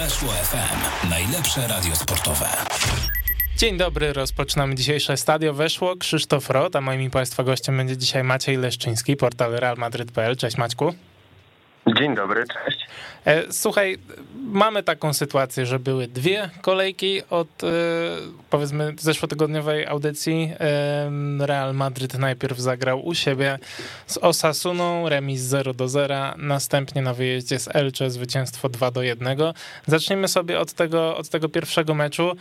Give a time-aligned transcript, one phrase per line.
[0.00, 1.08] Weszło FM.
[1.10, 2.46] Najlepsze radio sportowe.
[3.56, 5.96] Dzień dobry, rozpoczynamy dzisiejsze Stadio Weszło.
[5.96, 10.36] Krzysztof Rot, a moim Państwa gościem będzie dzisiaj Maciej Leszczyński, portal realmadryt.pl.
[10.36, 10.94] Cześć Maćku.
[11.98, 12.86] Dzień dobry, cześć.
[13.26, 13.98] E, słuchaj,
[14.34, 17.66] mamy taką sytuację, że były dwie kolejki od e,
[18.50, 20.52] powiedzmy zeszłotygodniowej audycji.
[21.40, 23.58] Real Madryt najpierw zagrał u siebie
[24.06, 29.38] z Osasuną, remis 0 do 0, następnie na wyjeździe z Elche zwycięstwo 2 do 1.
[29.86, 32.36] Zaczniemy sobie od tego, od tego pierwszego meczu.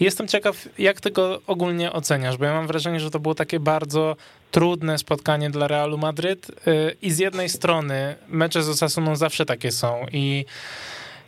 [0.00, 3.60] Jestem ciekaw, jak ty go ogólnie oceniasz, bo ja mam wrażenie, że to było takie
[3.60, 4.16] bardzo
[4.54, 6.46] trudne spotkanie dla Realu Madryt
[7.02, 10.44] i z jednej strony mecze z Osasuną zawsze takie są i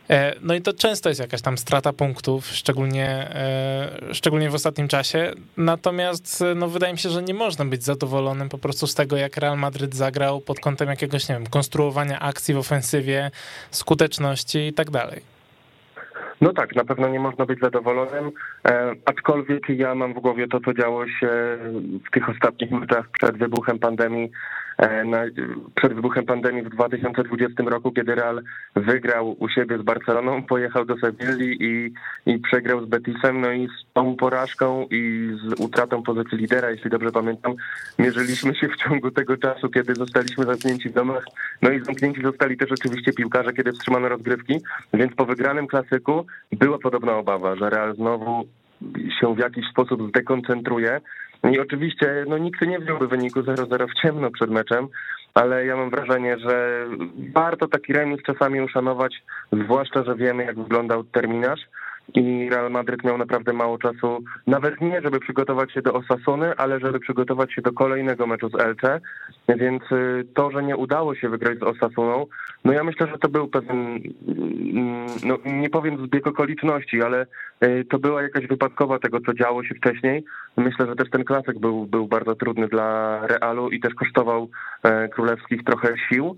[0.09, 4.87] e, no i to często jest jakaś tam strata punktów, szczególnie, e, szczególnie w ostatnim
[4.87, 5.31] czasie.
[5.57, 9.37] Natomiast no, wydaje mi się, że nie można być zadowolonym po prostu z tego, jak
[9.37, 13.31] Real Madryt zagrał pod kątem jakiegoś, nie wiem, konstruowania akcji w ofensywie,
[13.71, 15.36] skuteczności i tak dalej.
[16.41, 18.31] No tak, na pewno nie można być zadowolonym,
[18.67, 21.29] e, aczkolwiek ja mam w głowie to, co działo się
[22.07, 24.31] w tych ostatnich minutach przed wybuchem pandemii
[25.75, 28.41] przed wybuchem pandemii w 2020 roku, kiedy Real
[28.75, 31.93] wygrał u siebie z Barceloną, pojechał do Sewilli i,
[32.25, 36.89] i przegrał z Betisem, no i z tą porażką i z utratą pozycji lidera, jeśli
[36.89, 37.53] dobrze pamiętam,
[37.99, 41.25] mierzyliśmy się w ciągu tego czasu, kiedy zostaliśmy zamknięci w domach,
[41.61, 44.59] no i zamknięci zostali też oczywiście piłkarze, kiedy wstrzymano rozgrywki,
[44.93, 48.47] więc po wygranym klasyku była podobna obawa, że Real znowu
[49.19, 51.01] się w jakiś sposób zdekoncentruje,
[51.43, 54.87] i oczywiście no, nikt nie wziąłby wyniku 0-0 w ciemno przed meczem,
[55.33, 56.85] ale ja mam wrażenie, że
[57.33, 61.61] warto taki remis czasami uszanować, zwłaszcza, że wiemy, jak wyglądał terminarz
[62.13, 66.79] i Real Madryt miał naprawdę mało czasu, nawet nie, żeby przygotować się do Osasuny, ale
[66.79, 68.99] żeby przygotować się do kolejnego meczu z Elche,
[69.49, 72.25] więc y, to, że nie udało się wygrać z Osasuną,
[72.65, 77.25] no ja myślę, że to był pewien, mm, no nie powiem zbieg okoliczności, ale
[77.63, 80.23] y, to była jakaś wypadkowa tego, co działo się wcześniej.
[80.57, 84.49] Myślę, że też ten klasyk był, był bardzo trudny dla Realu i też kosztował
[84.83, 86.35] e, królewskich trochę sił.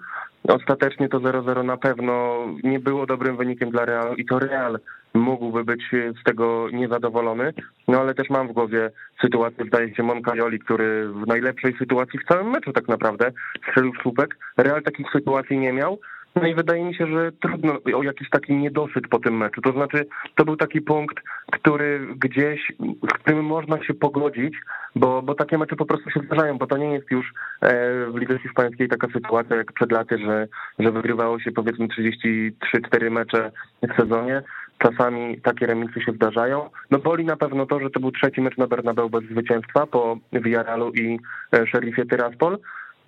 [0.48, 4.80] Ostatecznie to 0-0 na pewno nie było dobrym wynikiem dla Realu i to Real
[5.14, 7.54] mógłby być z tego niezadowolony,
[7.88, 12.28] no ale też mam w głowie sytuację, zdaje się, Moncajoli, który w najlepszej sytuacji w
[12.28, 13.32] całym meczu tak naprawdę
[13.70, 14.38] strzelił słupek.
[14.58, 16.00] Real takich sytuacji nie miał,
[16.36, 19.62] no i wydaje mi się, że trudno o jakiś taki niedosyt po tym meczu.
[19.62, 20.06] To znaczy,
[20.36, 21.18] to był taki punkt,
[21.52, 22.72] który gdzieś,
[23.10, 24.56] z którym można się pogodzić,
[24.96, 28.16] bo, bo takie mecze po prostu się zdarzają, bo to nie jest już e, w
[28.16, 30.48] Lidze Hiszpańskiej taka sytuacja jak przed laty, że,
[30.80, 33.52] że wygrywało się powiedzmy 33-4 mecze
[33.84, 34.42] w sezonie.
[34.80, 36.70] Czasami takie remisy się zdarzają.
[36.92, 40.18] No boli na pewno to, że to był trzeci mecz na Bernabeu bez zwycięstwa po
[40.34, 41.20] Villarealu i
[41.52, 42.58] e, Sheriffie Tyraspol.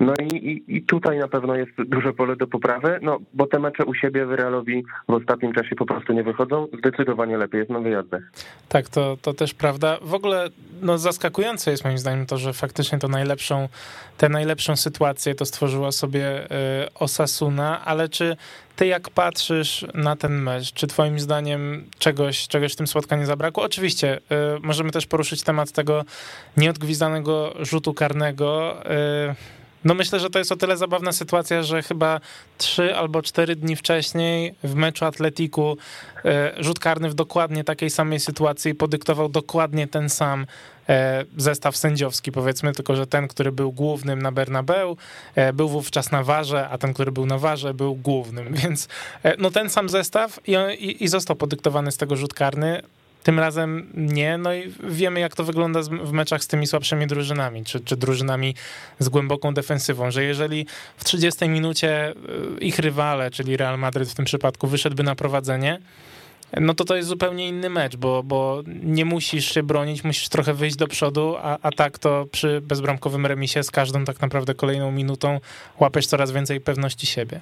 [0.01, 3.59] No i, i, i, tutaj na pewno jest duże pole do poprawy, no bo te
[3.59, 6.67] mecze u siebie w Realowi w ostatnim czasie po prostu nie wychodzą.
[6.79, 8.21] Zdecydowanie lepiej jest na wyjazdach.
[8.69, 9.97] Tak, to, to też prawda.
[10.01, 10.49] W ogóle
[10.81, 13.69] no, zaskakujące jest moim zdaniem to, że faktycznie to najlepszą,
[14.17, 16.47] tę najlepszą sytuację to stworzyła sobie y,
[16.93, 18.37] Osasuna, ale czy
[18.75, 23.63] ty jak patrzysz na ten mecz, czy twoim zdaniem czegoś, czegoś w tym spotkaniu zabrakło?
[23.63, 24.21] Oczywiście, y,
[24.61, 26.05] możemy też poruszyć temat tego
[26.57, 28.77] nieodgwizdanego rzutu karnego,
[29.31, 32.19] y, no myślę, że to jest o tyle zabawna sytuacja, że chyba
[32.57, 35.77] trzy albo cztery dni wcześniej w meczu Atletiku
[36.25, 40.45] e, rzut karny w dokładnie takiej samej sytuacji podyktował dokładnie ten sam
[40.89, 44.97] e, zestaw sędziowski, powiedzmy, tylko że ten, który był głównym na Bernabeu,
[45.35, 48.87] e, był wówczas na warze, a ten, który był na warze, był głównym, więc
[49.37, 52.81] no ten sam zestaw i, i, i został podyktowany z tego rzut karny.
[53.23, 57.65] Tym razem nie, no i wiemy jak to wygląda w meczach z tymi słabszymi drużynami,
[57.65, 58.55] czy, czy drużynami
[58.99, 60.65] z głęboką defensywą, że jeżeli
[60.97, 65.79] w 30 minucie y, ich rywale, czyli Real Madryt w tym przypadku, wyszedłby na prowadzenie,
[66.59, 70.53] no to to jest zupełnie inny mecz, bo, bo nie musisz się bronić, musisz trochę
[70.53, 74.91] wyjść do przodu, a, a tak to przy bezbramkowym remisie z każdą tak naprawdę kolejną
[74.91, 75.39] minutą
[75.79, 77.39] łapiesz coraz więcej pewności siebie.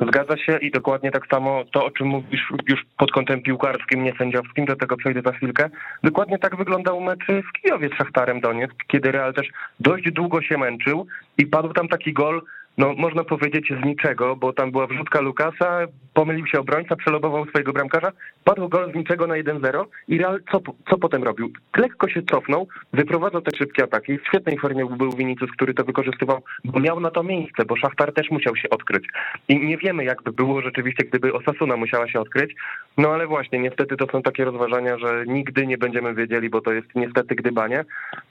[0.00, 4.12] Zgadza się i dokładnie tak samo to, o czym mówisz już pod kątem piłkarskim, nie
[4.18, 5.70] sędziowskim, do tego przejdę za chwilkę.
[6.02, 9.48] Dokładnie tak wyglądał mecz w Kijowie z Szachtarem Donieck, kiedy Real też
[9.80, 11.06] dość długo się męczył
[11.38, 12.42] i padł tam taki gol,
[12.78, 15.80] no można powiedzieć z niczego, bo tam była wrzutka Lukasa,
[16.14, 18.12] pomylił się obrońca, przelobował swojego bramkarza,
[18.44, 20.60] padł gol z niczego na 1-0 i Real co,
[20.90, 21.52] co potem robił?
[21.76, 26.42] Lekko się cofnął, wyprowadzał te szybkie ataki, w świetnej formie był Vinicius, który to wykorzystywał,
[26.64, 29.04] bo miał na to miejsce, bo Szachtar też musiał się odkryć.
[29.48, 32.54] I nie wiemy, jakby było rzeczywiście, gdyby Osasuna musiała się odkryć,
[32.98, 36.72] no ale właśnie, niestety to są takie rozważania, że nigdy nie będziemy wiedzieli, bo to
[36.72, 37.84] jest niestety gdybanie,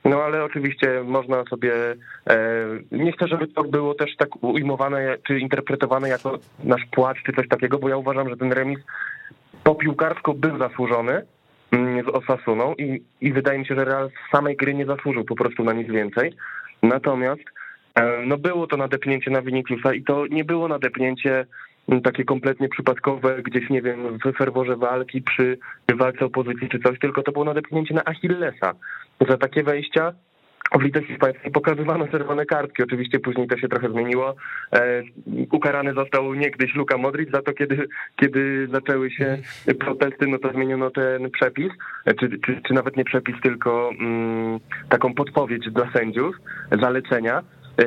[0.06, 1.74] no ale oczywiście można sobie,
[2.30, 2.38] e,
[2.92, 7.48] nie chcę, żeby to było też tak ujmowane czy interpretowane jako nasz płacz czy coś
[7.48, 8.80] takiego, bo ja uważam, że ten remis
[9.64, 11.26] po piłkarsko był zasłużony
[11.72, 15.26] mm, z Osasuną i, i wydaje mi się, że Real z samej gry nie zasłużył
[15.26, 16.34] po prostu na nic więcej.
[16.84, 17.44] Natomiast
[17.96, 21.46] e, no było to nadepnięcie na Viniciusa i to nie było nadepnięcie
[21.90, 25.58] mm, takie kompletnie przypadkowe, gdzieś, nie wiem, w ferworze walki, przy
[25.96, 28.74] walce opozycji czy coś, tylko to było nadepnięcie na Achillesa.
[29.30, 30.14] Za takie wejścia
[30.80, 32.84] w Lidze Hiszpańskiej pokazywano czerwone kartki.
[32.84, 34.36] Oczywiście później to się trochę zmieniło.
[34.74, 35.04] E,
[35.52, 39.38] ukarany został niegdyś Luka Modric za to, kiedy, kiedy zaczęły się
[39.80, 41.72] protesty, no to zmieniono ten przepis,
[42.06, 44.60] e, czy, czy, czy nawet nie przepis, tylko mm,
[44.90, 46.36] taką podpowiedź dla sędziów,
[46.82, 47.44] zalecenia.
[47.78, 47.86] E,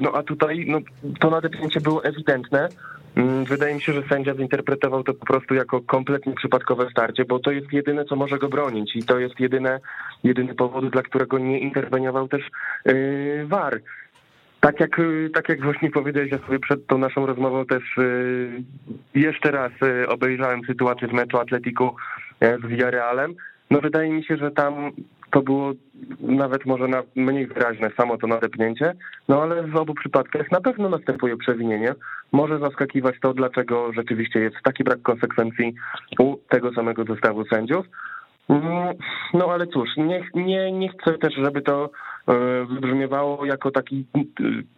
[0.00, 0.78] no a tutaj no,
[1.20, 2.68] to nadepnięcie było ewidentne.
[3.16, 7.38] Mm, wydaje mi się, że sędzia zinterpretował to po prostu jako kompletnie przypadkowe starcie, bo
[7.38, 9.80] to jest jedyne, co może go bronić i to jest jedyne,
[10.24, 12.50] jedyny powód, dla którego nie interweniował też
[12.84, 13.80] yy, VAR.
[14.60, 18.62] Tak jak, yy, tak jak właśnie powiedziałeś, ja sobie przed tą naszą rozmową też yy,
[19.14, 19.72] jeszcze raz
[20.08, 21.94] obejrzałem sytuację z meczu Atletiku
[22.40, 23.34] z Villarrealem.
[23.70, 24.92] No wydaje mi się, że tam
[25.30, 25.72] to było
[26.20, 28.92] nawet może na mniej wyraźne samo to nadepnięcie,
[29.28, 31.94] no ale w obu przypadkach na pewno następuje przewinienie.
[32.32, 35.74] Może zaskakiwać to, dlaczego rzeczywiście jest taki brak konsekwencji
[36.18, 37.86] u tego samego zestawu sędziów.
[39.34, 41.90] No ale cóż, nie, nie, nie chcę też, żeby to
[42.28, 44.06] e, wybrzmiewało jako taki,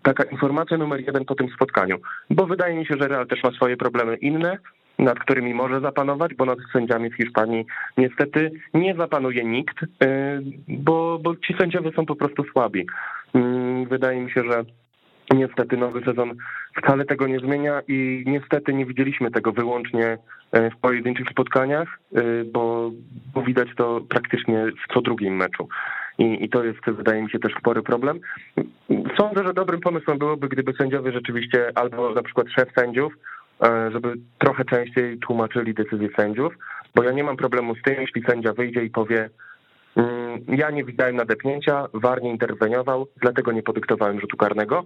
[0.02, 1.96] taka informacja numer jeden po tym spotkaniu,
[2.30, 4.58] bo wydaje mi się, że Real też ma swoje problemy inne,
[4.98, 7.66] nad którymi może zapanować, bo nad sędziami w Hiszpanii
[7.96, 9.86] niestety nie zapanuje nikt, y,
[10.68, 12.86] bo, bo ci sędziowie są po prostu słabi.
[13.34, 14.64] Mm, wydaje mi się, że
[15.34, 16.34] Niestety nowy sezon
[16.76, 20.18] wcale tego nie zmienia i niestety nie widzieliśmy tego wyłącznie
[20.56, 22.90] y, w pojedynczych spotkaniach, y, bo,
[23.34, 25.68] bo widać to praktycznie w co drugim meczu.
[26.18, 28.20] I, I, to jest, wydaje mi się, też spory problem.
[29.16, 33.12] Sądzę, że dobrym pomysłem byłoby, gdyby sędziowie rzeczywiście, albo na przykład szef sędziów,
[33.92, 36.54] żeby trochę częściej tłumaczyli decyzje sędziów,
[36.94, 39.30] bo ja nie mam problemu z tym, jeśli sędzia wyjdzie i powie
[39.96, 44.84] mm, ja nie widziałem nadepnięcia, VAR nie interweniował, dlatego nie podyktowałem rzutu karnego.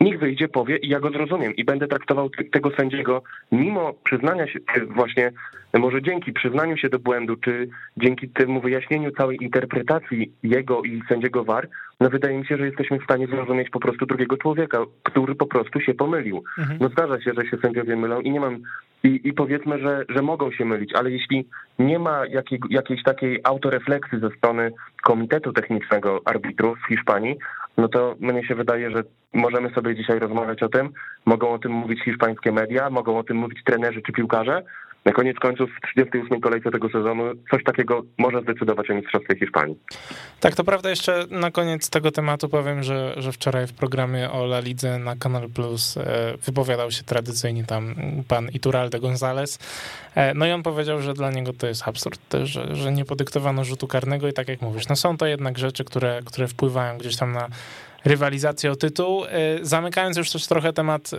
[0.00, 3.22] Niech wyjdzie, powie i ja go zrozumiem i będę traktował tego sędziego
[3.52, 4.58] mimo przyznania się,
[4.88, 5.32] właśnie
[5.78, 11.44] może dzięki przyznaniu się do błędu, czy dzięki temu wyjaśnieniu całej interpretacji jego i sędziego
[11.44, 11.68] VAR,
[12.00, 15.46] no wydaje mi się, że jesteśmy w stanie zrozumieć po prostu drugiego człowieka, który po
[15.46, 16.42] prostu się pomylił.
[16.58, 16.78] Mhm.
[16.80, 18.58] No zdarza się, że się sędziowie mylą i nie mam
[19.04, 21.46] i, i powiedzmy, że, że mogą się mylić, ale jeśli
[21.78, 27.36] nie ma jakiej, jakiejś takiej autorefleksji ze strony Komitetu Technicznego Arbitrów w Hiszpanii,
[27.76, 29.02] no to mnie się wydaje, że
[29.34, 30.90] możemy sobie dzisiaj rozmawiać o tym,
[31.24, 34.62] mogą o tym mówić hiszpańskie media, mogą o tym mówić trenerzy czy piłkarze,
[35.04, 39.76] na koniec końców w 38 kolejce tego sezonu coś takiego może zdecydować o Mistrzostwie Hiszpanii.
[40.40, 40.90] Tak, to prawda.
[40.90, 45.16] Jeszcze na koniec tego tematu powiem, że, że wczoraj w programie o La Lidze na
[45.16, 47.94] Kanal Plus e, wypowiadał się tradycyjnie tam
[48.28, 49.58] pan Iturralde González.
[50.14, 53.64] E, no i on powiedział, że dla niego to jest absurd, że, że nie podyktowano
[53.64, 57.16] rzutu karnego i tak jak mówisz, no są to jednak rzeczy, które, które wpływają gdzieś
[57.16, 57.48] tam na
[58.04, 59.24] rywalizację o tytuł.
[59.24, 59.28] E,
[59.62, 61.16] zamykając już też trochę temat e,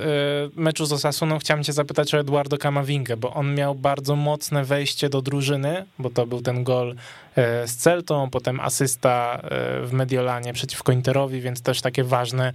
[0.55, 5.09] meczu z Osasuną, chciałem cię zapytać o Eduardo Camavingę, bo on miał bardzo mocne wejście
[5.09, 6.95] do drużyny, bo to był ten gol
[7.35, 9.41] e, z Celtą, potem asysta
[9.83, 12.53] w Mediolanie przeciwko Interowi, więc też takie ważne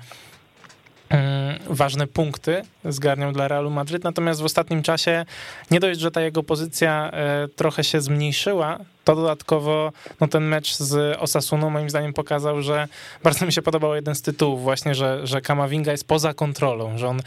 [1.09, 5.25] mm, ważne punkty zgarniał dla Realu Madryt, natomiast w ostatnim czasie
[5.71, 7.11] nie dość, że ta jego pozycja
[7.57, 12.89] trochę się zmniejszyła, to dodatkowo no, ten mecz z Osasuną moim zdaniem pokazał, że
[13.23, 17.09] bardzo mi się podobał jeden z tytułów właśnie, że, że Kamavinga jest poza kontrolą, że
[17.09, 17.21] on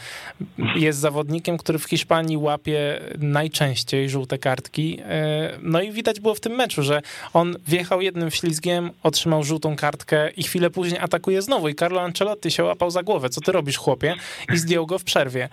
[0.76, 5.00] jest zawodnikiem, który w Hiszpanii łapie najczęściej żółte kartki.
[5.02, 9.76] E, no i widać było w tym meczu, że on wjechał jednym ślizgiem, otrzymał żółtą
[9.76, 13.28] kartkę i chwilę później atakuje znowu i Carlo Ancelotti się łapał za głowę.
[13.28, 14.14] Co ty robisz, chłopie?
[14.54, 15.48] I zdjął go w przerwie.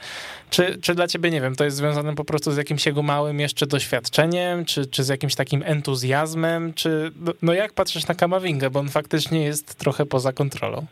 [0.50, 3.40] Czy, czy dla ciebie, nie wiem, to jest związane po prostu z jakimś jego małym
[3.40, 8.16] jeszcze doświadczeniem, czy, czy z jakimś takim entuzjazmem entuzjazmem, czy no, no jak patrzysz na
[8.16, 10.86] Kamawingę, bo on faktycznie jest trochę poza kontrolą?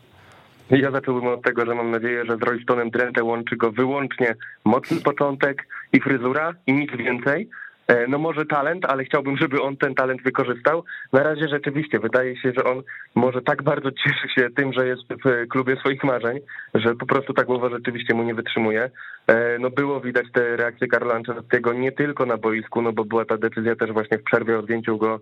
[0.70, 5.00] Ja zacząłbym od tego, że mam nadzieję, że z Roystonem Drenthe łączy go wyłącznie mocny
[5.00, 7.48] początek i fryzura i nic więcej.
[7.88, 10.84] E, no może talent, ale chciałbym, żeby on ten talent wykorzystał.
[11.12, 12.82] Na razie rzeczywiście wydaje się, że on
[13.14, 16.38] może tak bardzo cieszy się tym, że jest w klubie swoich marzeń,
[16.74, 18.90] że po prostu ta głowa rzeczywiście mu nie wytrzymuje.
[19.26, 23.24] E, no było widać te reakcje Karla Ancelottiego nie tylko na boisku, no bo była
[23.24, 25.20] ta decyzja też właśnie w przerwie o zdjęciu go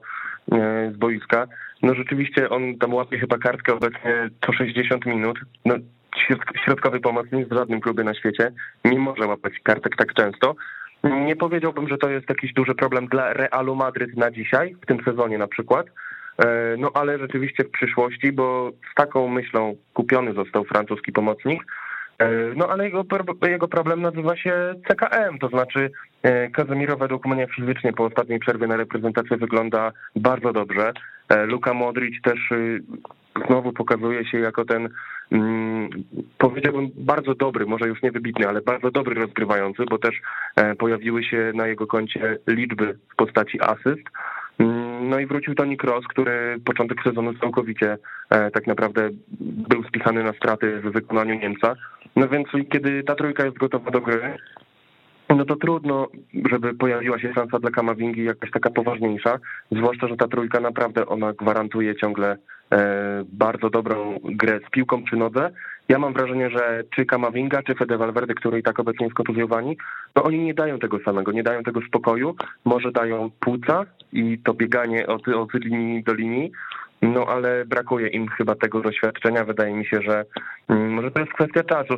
[0.52, 1.46] e, z boiska.
[1.82, 5.38] No rzeczywiście on tam łapie chyba kartkę obecnie co 60 minut.
[5.64, 5.74] No
[6.64, 8.52] środkowy pomocnik w żadnym klubie na świecie
[8.84, 10.54] nie może łapać kartek tak często.
[11.04, 15.04] Nie powiedziałbym, że to jest jakiś duży problem dla Realu Madryt na dzisiaj, w tym
[15.04, 15.86] sezonie na przykład.
[16.38, 21.62] E, no ale rzeczywiście w przyszłości, bo z taką myślą kupiony został francuski pomocnik,
[22.56, 23.04] No ale jego,
[23.42, 25.90] jego problem nazywa się CKM, to znaczy
[26.52, 30.92] Kazemiro według mnie fizycznie po ostatniej przerwie na reprezentację wygląda bardzo dobrze.
[31.46, 32.82] Luka Modric też y,
[33.46, 34.88] znowu pokazuje się jako ten,
[35.32, 35.90] mm,
[36.38, 40.20] powiedziałbym, bardzo dobry, może już nie wybitny, ale bardzo dobry rozgrywający, bo też
[40.78, 44.08] pojawiły się na jego koncie liczby w postaci asyst.
[44.58, 47.98] Mm, no i wrócił Toni Kroos, który początek sezonu całkowicie
[48.30, 51.74] e, tak naprawdę był spisany na straty w wykonaniu Niemca.
[52.16, 54.36] No więc kiedy ta trójka jest gotowa do gry,
[55.34, 56.08] no to trudno,
[56.50, 59.38] żeby pojawiła się szansa dla Kamavingi jakaś taka poważniejsza,
[59.72, 62.36] zwłaszcza, że ta trójka naprawdę ona gwarantuje ciągle
[62.72, 65.50] e, bardzo dobrą grę z piłką przy nodze.
[65.88, 69.76] Ja mam wrażenie, że czy Kamavinga, czy Fede Valverde, który i tak obecnie jest kontuzjowani,
[70.16, 74.54] no oni nie dają tego samego, nie dają tego spokoju, może dają płuca i to
[74.54, 76.52] bieganie od, od linii do linii,
[77.02, 79.44] no ale brakuje im chyba tego doświadczenia.
[79.44, 80.24] Wydaje mi się, że
[80.68, 81.94] mm, może to jest kwestia czasu.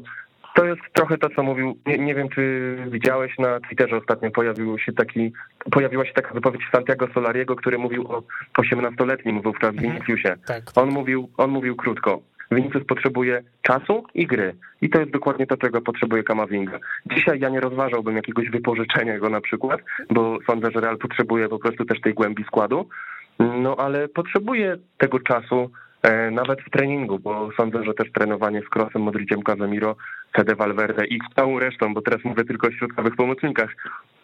[0.57, 1.79] To jest trochę to, co mówił.
[1.87, 5.33] Nie, nie, wiem, czy widziałeś na Twitterze ostatnio pojawił się taki,
[5.71, 8.23] pojawiła się taka wypowiedź Santiago Solariego, który mówił o
[8.59, 9.93] 18-letnim wówczas mhm.
[9.93, 10.29] Viniciusie.
[10.29, 10.65] Tak, tak.
[10.75, 12.21] On mówił, on mówił krótko.
[12.53, 14.55] Vinicius potrzebuje czasu i gry.
[14.83, 16.79] I to jest dokładnie to, czego potrzebuje Kamavinga.
[17.07, 21.59] Dzisiaj ja nie rozważałbym jakiegoś wypożyczenia go na przykład, bo sądzę, że Real potrzebuje po
[21.59, 22.89] prostu też tej głębi składu.
[23.39, 25.71] No ale potrzebuje tego czasu,
[26.07, 29.97] E, nawet w treningu, bo sądzę, że też trenowanie z Krosem, Modriciem, Casemiro,
[30.37, 33.71] Fede Valverde i z całą resztą, bo teraz mówię tylko o środkowych pomocnikach,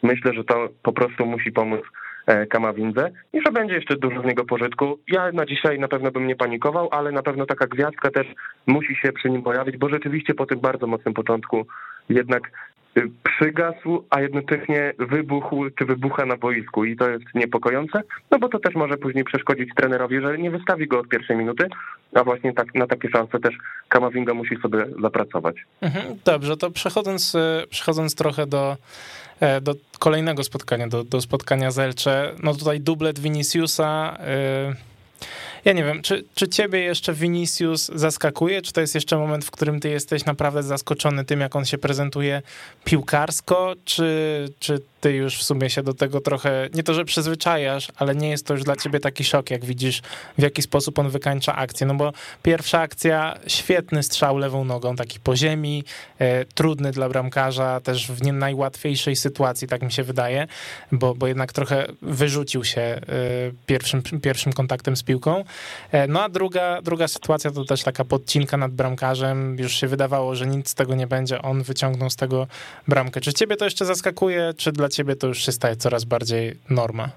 [0.02, 1.80] myślę, że to po prostu musi pomóc
[2.26, 4.98] e, Kamawindze i że będzie jeszcze dużo z niego pożytku.
[5.08, 8.26] Ja na dzisiaj na pewno bym nie panikował, ale na pewno taka gwiazdka też
[8.66, 11.66] musi się przy nim pojawić, bo rzeczywiście po tym bardzo mocnym początku
[12.08, 12.50] jednak
[13.38, 18.58] przygasł, a jednocześnie wybuchł czy wybucha na boisku i to jest niepokojące, no bo to
[18.58, 21.68] też może później przeszkodzić trenerowi, że nie wystawi go od pierwszej minuty,
[22.14, 23.54] a właśnie tak, na takie szanse też
[23.88, 25.56] Kamavinga musi sobie zapracować.
[25.80, 28.76] Mhm, dobrze, to przechodząc, y, przechodząc trochę do,
[29.40, 34.18] e, do kolejnego spotkania, do, do spotkania z Elcze, no tutaj dublet Viniciusa...
[34.68, 34.92] Yy
[35.64, 38.62] ja nie wiem, czy, czy ciebie jeszcze Vinicius zaskakuje?
[38.62, 41.78] Czy to jest jeszcze moment, w którym ty jesteś naprawdę zaskoczony tym, jak on się
[41.78, 42.42] prezentuje
[42.84, 43.74] piłkarsko?
[43.84, 48.14] Czy, czy ty już w sumie się do tego trochę, nie to, że przyzwyczajasz, ale
[48.14, 50.02] nie jest to już dla ciebie taki szok, jak widzisz,
[50.38, 51.86] w jaki sposób on wykańcza akcję.
[51.86, 55.84] No bo pierwsza akcja, świetny strzał lewą nogą, taki po ziemi,
[56.18, 60.46] e, trudny dla bramkarza, też w nie najłatwiejszej sytuacji, tak mi się wydaje,
[60.92, 63.00] bo, bo jednak trochę wyrzucił się e,
[63.66, 65.44] pierwszym, pierwszym kontaktem z piłką.
[65.92, 70.34] E, no a druga, druga sytuacja to też taka podcinka nad bramkarzem, już się wydawało,
[70.34, 72.46] że nic z tego nie będzie, on wyciągnął z tego
[72.88, 73.20] bramkę.
[73.20, 77.08] Czy ciebie to jeszcze zaskakuje, czy dla ciebie to już się staje coraz bardziej norma?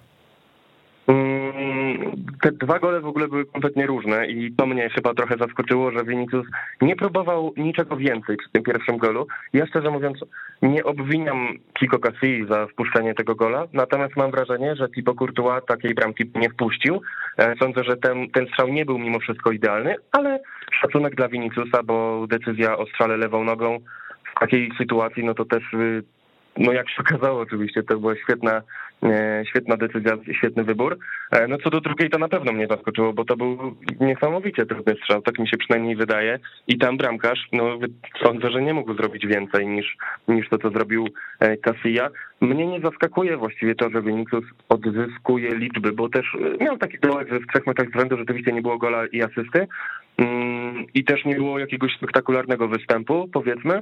[1.08, 5.92] Mm, te dwa gole w ogóle były kompletnie różne i to mnie chyba trochę zaskoczyło,
[5.92, 6.46] że Vinicius
[6.82, 9.28] nie próbował niczego więcej przy tym pierwszym golu.
[9.54, 10.18] Ja szczerze mówiąc
[10.62, 15.94] nie obwiniam Kiko Cassilli za wpuszczenie tego gola, natomiast mam wrażenie, że Thibaut Courtois takiej
[15.94, 17.02] bramki nie wpuścił.
[17.38, 20.40] E, sądzę, że ten, ten strzał nie był mimo wszystko idealny, ale
[20.82, 23.80] szacunek dla Viniciusa, bo decyzja o strzale lewą nogą
[24.36, 26.04] w takiej sytuacji, no to też y,
[26.58, 28.62] no jak się okazało oczywiście, to była świetna,
[29.04, 30.98] e, świetna decyzja, świetny wybór.
[31.32, 34.96] E, no co do drugiej to na pewno mnie zaskoczyło, bo to był niesamowicie trudny
[34.96, 36.40] strzał, tak mi się przynajmniej wydaje.
[36.68, 37.78] I tam bramkarz, no
[38.24, 39.98] sądzę, że nie mógł zrobić więcej niż,
[40.28, 41.08] niż to, co zrobił
[41.40, 42.10] e, Casilla.
[42.42, 47.40] Mnie nie zaskakuje właściwie to, że Vinicius odzyskuje liczby, bo też miał taki dołek, że
[47.40, 49.68] w trzech meczach z rzędu rzeczywiście nie było gola i asysty
[50.18, 53.82] mm, i też nie było jakiegoś spektakularnego występu, powiedzmy,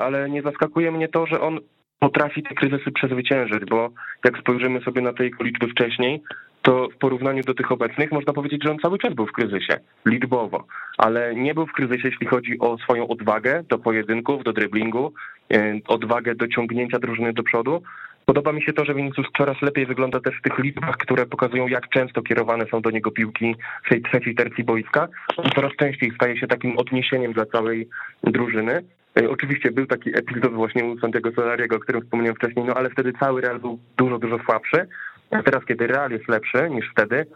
[0.00, 1.60] ale nie zaskakuje mnie to, że on
[2.02, 3.90] potrafi te kryzysy przezwyciężyć, bo
[4.24, 6.22] jak spojrzymy sobie na te jego liczby wcześniej,
[6.62, 9.80] to w porównaniu do tych obecnych można powiedzieć, że on cały czas był w kryzysie,
[10.06, 10.66] liczbowo,
[10.98, 15.12] ale nie był w kryzysie, jeśli chodzi o swoją odwagę do pojedynków, do driblingu,
[15.52, 17.82] e, odwagę do ciągnięcia drużyny do przodu.
[18.26, 21.66] Podoba mi się to, że Vinicius coraz lepiej wygląda też w tych liczbach, które pokazują,
[21.68, 25.08] jak często kierowane są do niego piłki w tej trzeciej tercji boiska.
[25.36, 27.88] On coraz częściej staje się takim odniesieniem dla całej
[28.24, 28.82] drużyny.
[29.30, 33.12] Oczywiście był taki epizod właśnie u Santiago Solariego, o którym wspomniałem wcześniej, no ale wtedy
[33.12, 34.86] cały Real był dużo, dużo słabszy.
[35.30, 37.26] A teraz, kiedy Real jest lepszy niż wtedy,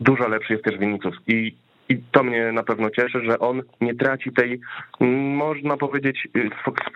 [0.00, 1.16] dużo lepszy jest też Vinicius.
[1.26, 1.54] I,
[1.88, 4.60] I to mnie na pewno cieszy, że on nie traci tej,
[5.34, 6.50] można powiedzieć, y,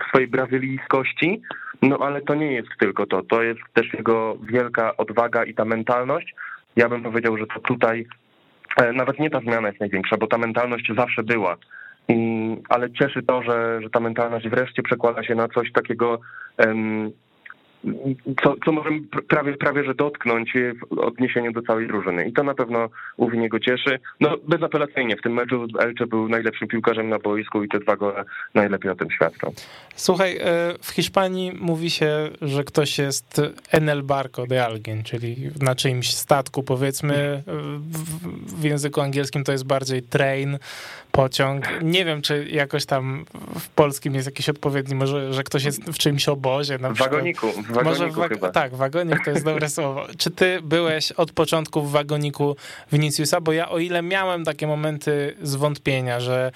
[0.08, 1.42] swojej brazylijskości,
[1.82, 3.22] no ale to nie jest tylko to.
[3.22, 6.34] To jest też jego wielka odwaga i ta mentalność.
[6.76, 8.06] Ja bym powiedział, że to tutaj
[8.76, 11.56] e, nawet nie ta zmiana jest największa, bo ta mentalność zawsze była.
[12.68, 16.20] Ale cieszy to, że, że ta mentalność wreszcie przekłada się na coś takiego
[18.42, 22.28] co, co możemy prawie, prawie że dotknąć w odniesieniu do całej drużyny.
[22.28, 23.98] I to na pewno u Winiego cieszy.
[24.20, 28.24] No bezapelacyjnie w tym meczu Elche był najlepszym piłkarzem na boisku i te dwa gole
[28.54, 29.52] najlepiej o tym świadczą.
[29.96, 35.74] Słuchaj, e, w Hiszpanii mówi się, że ktoś jest Enel Barco de Alguien, czyli na
[35.74, 37.42] czyimś statku powiedzmy.
[38.46, 40.58] W języku angielskim to jest bardziej train,
[41.12, 41.82] pociąg.
[41.82, 43.24] Nie wiem, czy jakoś tam
[43.60, 46.78] w polskim jest jakiś odpowiedni, może, że ktoś jest w czymś obozie.
[46.78, 48.50] Na w wagoniku, wagoniku może w wag chyba.
[48.50, 50.06] Tak, wagonik to jest dobre słowo.
[50.18, 52.56] Czy ty byłeś od początku w wagoniku
[52.92, 53.40] Viniciusa?
[53.40, 56.52] Bo ja o ile miałem takie momenty zwątpienia, że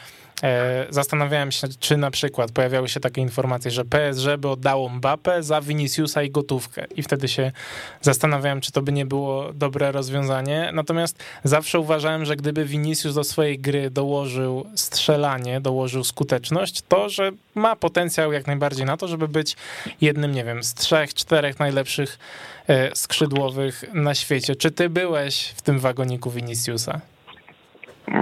[0.91, 5.61] zastanawiałem się, czy na przykład pojawiały się takie informacje, że PSG by oddało Mbappé za
[5.61, 6.85] Viniciusa i gotówkę.
[6.97, 7.53] I wtedy się
[8.01, 10.71] zastanawiałem, czy to by nie było dobre rozwiązanie.
[10.75, 17.33] Natomiast zawsze uważałem, że gdyby Vinicius do swojej gry dołożył strzelanie, dołożył skuteczność, to że
[17.55, 19.57] ma potencjał jak najbardziej na to, żeby być
[20.01, 22.19] jednym, nie wiem, z trzech, czterech najlepszych
[22.69, 24.57] e, skrzydłowych na świecie.
[24.57, 27.01] Czy ty byłeś w tym wagoniku Viniciusa?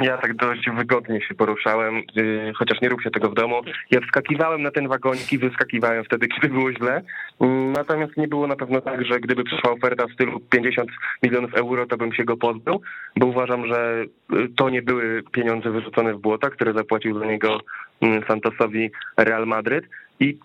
[0.02, 3.60] Ja tak dość wygodnie się poruszałem, y, chociaż nie rób się tego w domu.
[3.90, 7.02] Ja wskakiwałem na ten wagonik i wyskakiwałem wtedy, kiedy było źle.
[7.40, 10.90] Mm, natomiast nie było na pewno tak, że gdyby przyszła oferta w stylu 50
[11.22, 12.80] milionów euro, to bym się go pozbył,
[13.16, 17.60] bo uważam, że y, to nie były pieniądze wyrzucone w błota, które zapłacił za niego
[18.00, 19.84] mm, Santosowi Real Madryt.
[20.20, 20.38] I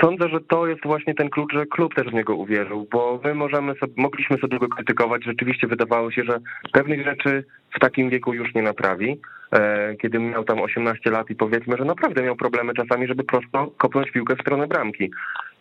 [0.00, 3.34] Sądzę, że to jest właśnie ten klucz, że klub też w niego uwierzył, bo my
[3.34, 5.24] możemy sobie, mogliśmy sobie go krytykować.
[5.24, 6.38] Rzeczywiście wydawało się, że
[6.72, 7.44] pewnych rzeczy
[7.76, 9.20] w takim wieku już nie naprawi.
[9.52, 13.72] E, kiedy miał tam 18 lat i powiedzmy, że naprawdę miał problemy czasami, żeby prosto
[13.78, 15.10] kopnąć piłkę w stronę bramki.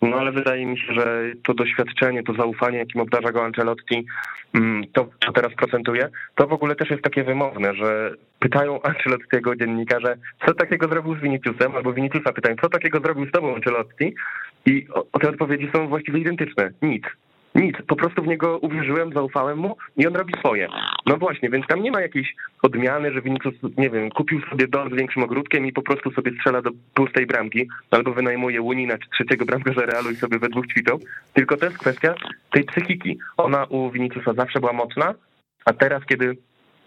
[0.02, 4.06] No ale wydaje mi się, że to doświadczenie, to zaufanie, jakim obdarza go Ancelotti,
[4.54, 9.56] mm, to, to teraz procentuje, to w ogóle też jest takie wymowne, że pytają Ancelottiego
[9.56, 14.16] dziennikarze, co takiego zrobił z Viniciusem, albo Viniciusa pytają, co takiego zrobił z tobą Ancelotti
[14.66, 16.72] i o, o te odpowiedzi są właściwie identyczne.
[16.82, 17.04] Nic.
[17.58, 20.68] Nic, po prostu w niego uwierzyłem, zaufałem mu i on robi swoje.
[21.06, 24.90] No właśnie, więc tam nie ma jakiejś odmiany, że Vinicius, nie wiem, kupił sobie dom
[24.90, 29.10] z większym ogródkiem i po prostu sobie strzela do pustej bramki, albo wynajmuje Łunina czy
[29.10, 31.00] trzeciego bramkarza Realu i sobie we dwóch ćwiczą,
[31.34, 32.16] tylko to jest kwestia
[32.52, 33.20] tej psychiki.
[33.38, 35.14] Ona u Viniciusa zawsze była mocna,
[35.66, 36.38] a teraz, kiedy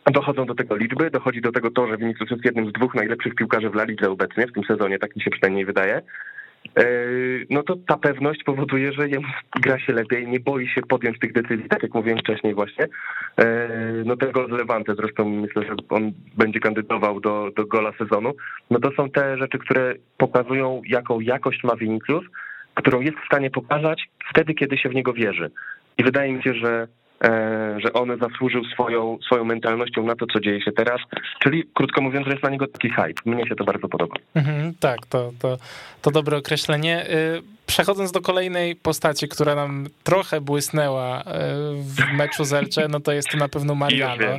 [0.06, 3.34] dochodzą do tego liczby, dochodzi do tego to, że Vinicius jest jednym z dwóch najlepszych
[3.34, 6.02] piłkarzy w La Lidze obecnie, w tym sezonie, tak mi się przynajmniej wydaje,
[7.50, 9.26] no to ta pewność powoduje, że jemu
[9.60, 12.86] gra się lepiej, nie boi się podjąć tych decyzji, tak jak mówiłem wcześniej właśnie.
[13.36, 13.68] E,
[14.04, 18.32] no tego z Levante zresztą myślę, że on będzie kandydował do, do gola sezonu.
[18.70, 22.24] No to są te rzeczy, które pokazują, jaką jakość ma Vinicius,
[22.74, 25.50] którą jest w stanie pokazać wtedy, kiedy się w niego wierzy.
[25.98, 26.99] I wydaje mi się, że E,
[27.78, 31.00] że on zasłużył swoją, swoją mentalnością na to, co dzieje się teraz.
[31.42, 33.22] Czyli krótko mówiąc, że jest na niego taki hype.
[33.24, 34.16] Mnie się to bardzo podoba.
[34.34, 35.58] Mhm, tak, to, to,
[36.02, 37.10] to dobre określenie.
[37.10, 41.24] Y, przechodząc do kolejnej postaci, która nam trochę błysnęła y,
[41.82, 44.38] w meczu z Elche, no to jest to na pewno Mariano.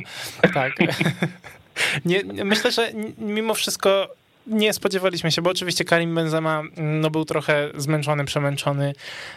[0.54, 0.72] Tak.
[2.04, 4.08] Nie, myślę, że mimo wszystko
[4.46, 8.94] nie spodziewaliśmy się, bo oczywiście Karim Benzema mm, no, był trochę zmęczony, przemęczony,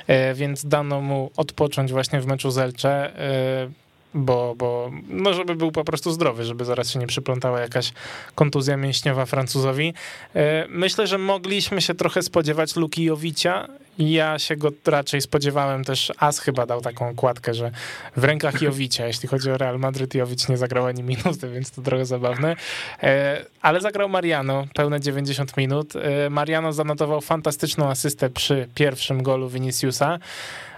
[0.07, 3.84] e, więc dano mu odpocząć właśnie w meczu z Elche, e,
[4.15, 7.93] bo, bo no, żeby był po prostu zdrowy, żeby zaraz się nie przyplątała jakaś
[8.35, 9.93] kontuzja mięśniowa Francuzowi.
[10.35, 13.67] E, myślę, że mogliśmy się trochę spodziewać Luki Jowicia,
[13.99, 17.71] ja się go raczej spodziewałem też, As chyba dał taką kładkę, że
[18.15, 21.81] w rękach Jowicia, jeśli chodzi o Real Madryt, Jowic nie zagrał ani minuty, więc to
[21.81, 22.55] trochę zabawne.
[23.03, 25.93] E, ale zagrał Mariano, pełne 90 minut.
[25.95, 30.19] E, Mariano zanotował fantastyczną asystę przy pierwszym golu Viniciusa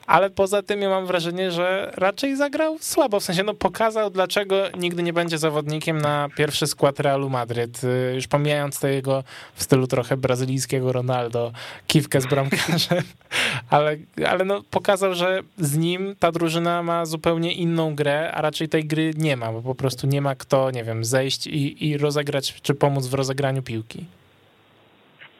[0.07, 4.63] ale poza tym ja mam wrażenie, że raczej zagrał słabo, w sensie no pokazał, dlaczego
[4.79, 9.23] nigdy nie będzie zawodnikiem na pierwszy skład Realu Madryt, y, już pomijając to jego
[9.55, 11.51] w stylu trochę brazylijskiego Ronaldo,
[11.87, 13.03] kiwkę z bramkarzem,
[13.69, 18.69] ale, ale no pokazał, że z nim ta drużyna ma zupełnie inną grę, a raczej
[18.69, 21.97] tej gry nie ma, bo po prostu nie ma kto, nie wiem, zejść i, i
[21.97, 24.05] rozegrać, czy pomóc w rozegraniu piłki.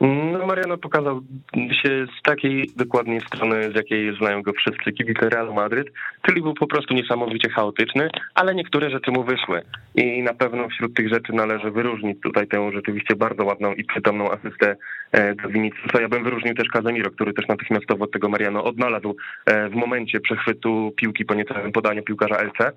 [0.02, 1.22] No Mariano pokazał
[1.54, 5.88] się z takiej dokładnie strony, z jakiej znają go wszyscy kibice Real Madryt,
[6.22, 9.62] czyli był po prostu niesamowicie chaotyczny, ale niektóre rzeczy mu wyszły.
[9.96, 14.32] I na pewno wśród tych rzeczy należy wyróżnić tutaj tę rzeczywiście bardzo ładną i przytomną
[14.32, 14.76] asystę
[15.12, 16.02] e, do Viniciusa.
[16.02, 20.94] Ja bym wyróżnił też Kazemiro, który też natychmiastowo tego Mariano odnalazł e, w momencie przechwytu
[20.96, 22.72] piłki po niecałym podaniu piłkarza LC.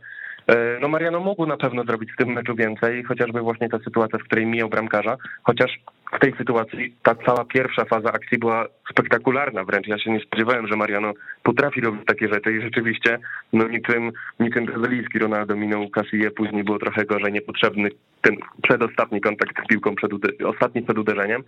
[0.51, 4.19] E, no Mariano mógł na pewno zrobić w tym meczu więcej, chociażby właśnie ta sytuacja,
[4.19, 5.81] w której mijał bramkarza, chociaż
[6.13, 9.87] w tej sytuacji ta cała pierwsza faza akcji była spektakularna wręcz.
[9.87, 13.19] Ja się nie spodziewałem, że Mariano potrafi robić takie rzeczy i rzeczywiście
[13.53, 17.89] no niczym, niczym brazylijski Ronaldo minął Casille, później było trochę gorzej, niepotrzebny
[18.21, 20.11] ten przedostatni kontakt z piłką, przed,
[20.45, 21.43] ostatni przed uderzeniem.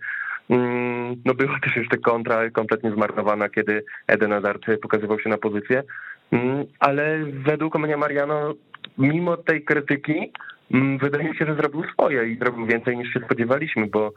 [0.49, 5.83] mm, no była też jeszcze kontra kompletnie zmarnowana, kiedy Eden Hazard pokazywał się na pozycję,
[6.31, 8.53] mm, ale według mnie Mariano,
[8.97, 10.31] mimo tej krytyki,
[10.73, 14.13] mm, wydaje mi się, że zrobił swoje i zrobił więcej niż się spodziewaliśmy, bo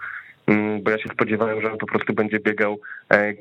[0.47, 2.79] Mm, bo ja się spodziewałem, że on po prostu będzie biegał,
[3.13, 3.35] e,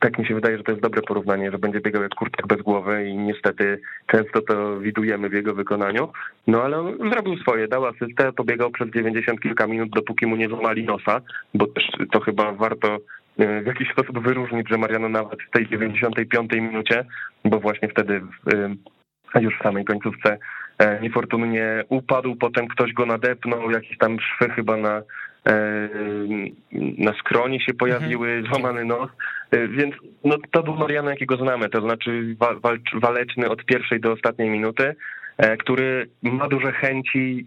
[0.00, 2.62] tak mi się wydaje, że to jest dobre porównanie, że będzie biegał jak kurczak bez
[2.62, 6.08] głowy i niestety często to widujemy w jego wykonaniu,
[6.46, 10.48] no ale on zrobił swoje, dał asystę, pobiegał przez 90 kilka minut, dopóki mu nie
[10.48, 11.20] złamali nosa,
[11.54, 12.98] bo też to chyba warto
[13.38, 17.04] e, w jakiś sposób wyróżnić, że Mariano nawet w tej 95 minucie,
[17.44, 18.20] bo właśnie wtedy
[19.40, 20.38] już w samej końcówce e,
[21.02, 25.02] niefortunnie upadł, potem ktoś go nadepnął, jakieś tam szwy chyba na,
[25.46, 25.88] E,
[26.98, 28.46] na skronie się pojawiły, mhm.
[28.46, 29.10] złamany nos,
[29.50, 34.12] e, więc no, to był Mariano, jakiego znamy, to znaczy walcz, waleczny od pierwszej do
[34.12, 34.94] ostatniej minuty,
[35.38, 37.46] e, który ma duże chęci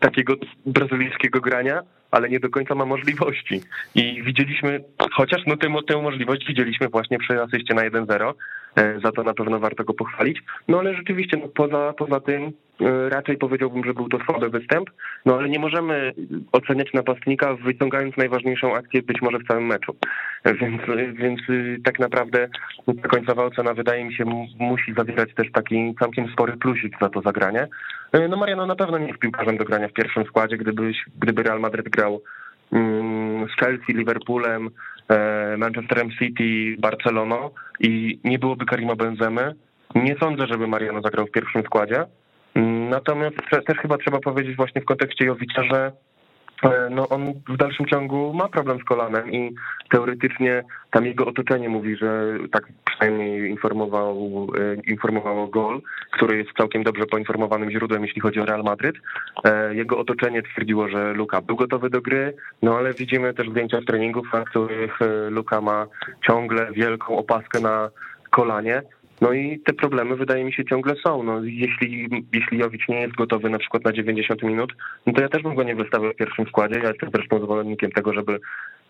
[0.00, 0.34] takiego
[0.66, 3.60] brazylijskiego grania, ale nie do końca ma możliwości.
[3.94, 4.80] I widzieliśmy,
[5.12, 8.34] chociaż no tę, tę możliwość widzieliśmy właśnie przy asyście na 1-0,
[8.76, 10.42] E, za to na pewno warto go pochwalić.
[10.68, 12.52] No ale rzeczywiście no, poza, poza tym e,
[13.08, 14.90] raczej powiedziałbym, że był to słaby występ,
[15.26, 16.12] no ale nie możemy
[16.52, 19.96] oceniać napastnika wyciągając najważniejszą akcję być może w całym meczu.
[20.44, 20.82] E, więc,
[21.14, 21.40] więc
[21.84, 22.48] tak naprawdę
[23.02, 24.24] ta końcowa ocena wydaje mi się
[24.58, 27.68] musi zawierać też taki całkiem spory plusik za to zagranie.
[28.28, 31.60] No Mariano na pewno nie jest piłkarzem do grania w pierwszym składzie, gdyby, gdyby Real
[31.60, 32.22] Madrid grał
[32.72, 34.70] mm, z Chelsea, Liverpoolem,
[35.08, 39.54] E, Manchesterem City, Barceloną i nie byłoby Karima Benzemy,
[39.94, 42.04] nie sądzę, żeby Mariano zagrał w pierwszym składzie.
[42.90, 43.36] Natomiast
[43.66, 45.92] też chyba trzeba powiedzieć właśnie w kontekście Jowicza, że
[46.62, 49.54] e, no on w dalszym ciągu ma problem z kolanem i
[49.90, 54.16] teoretycznie tam jego otoczenie mówi, że tak przynajmniej informował,
[54.58, 58.96] e, informowało Gol, który jest całkiem dobrze poinformowanym źródłem, jeśli chodzi o Real Madryt.
[59.44, 63.80] E, jego otoczenie twierdziło, że Luka był gotowy do gry, no ale widzimy też zdjęcia
[63.80, 64.98] z treningów, na których
[65.30, 65.86] Luka ma
[66.26, 67.90] ciągle wielką opaskę na
[68.30, 68.82] kolanie.
[69.20, 71.22] No i te problemy wydaje mi się ciągle są.
[71.22, 74.72] No, jeśli, jeśli Jowicz nie jest gotowy na przykład na 90 minut,
[75.06, 76.78] no to ja też bym go nie wystawił w pierwszym składzie.
[76.78, 78.40] Ja jestem zresztą zwolennikiem tego, żeby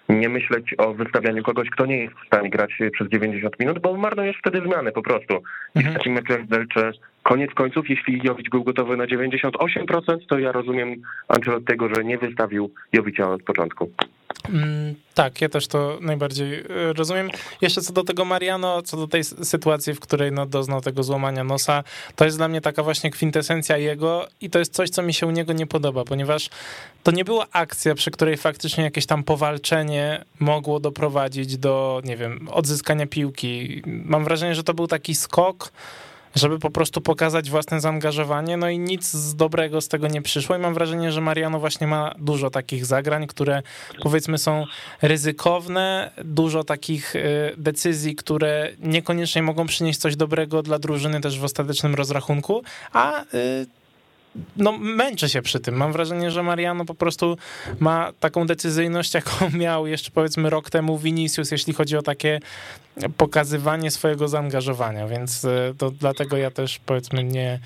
[0.08, 3.96] nie myśleć o wystawianiu kogoś, kto nie jest w stanie grać przez 90 minut, bo
[3.96, 5.34] marnujesz wtedy zmiany po prostu.
[5.74, 5.94] I w mhm.
[5.94, 6.92] takim meczu jak Delcze,
[7.24, 11.02] koniec końców, jeśli Jowicz był gotowy na 98%, to ja rozumiem
[11.66, 13.90] tego, że nie wystawił Jowicza od początku.
[14.48, 17.28] Mm, tak, ja też to najbardziej e, rozumiem.
[17.60, 21.44] Jeszcze co do tego Mariano, co do tej sytuacji, w której no, doznał tego złamania
[21.44, 21.84] nosa,
[22.16, 25.26] to jest dla mnie taka właśnie kwintesencja jego i to jest coś, co mi się
[25.26, 26.50] u niego nie podoba, ponieważ
[27.02, 32.48] to nie była akcja, przy której faktycznie jakieś tam powalczenie mogło doprowadzić do, nie wiem,
[32.50, 33.82] odzyskania piłki.
[33.86, 35.72] Mam wrażenie, że to był taki skok,
[36.34, 40.56] żeby po prostu pokazać własne zaangażowanie, no i nic z dobrego z tego nie przyszło.
[40.56, 43.62] I mam wrażenie, że Mariano właśnie ma dużo takich zagrań, które
[44.02, 44.66] powiedzmy są
[45.02, 51.44] ryzykowne, dużo takich y, decyzji, które niekoniecznie mogą przynieść coś dobrego dla drużyny też w
[51.44, 53.26] ostatecznym rozrachunku, a y,
[54.56, 55.74] no, męczę się przy tym.
[55.74, 57.36] Mam wrażenie, że Mariano po prostu
[57.80, 62.40] ma taką decyzyjność, jaką miał jeszcze powiedzmy rok temu Vinicius, jeśli chodzi o takie
[63.16, 67.58] pokazywanie swojego zaangażowania, więc e, to dlatego ja też powiedzmy nie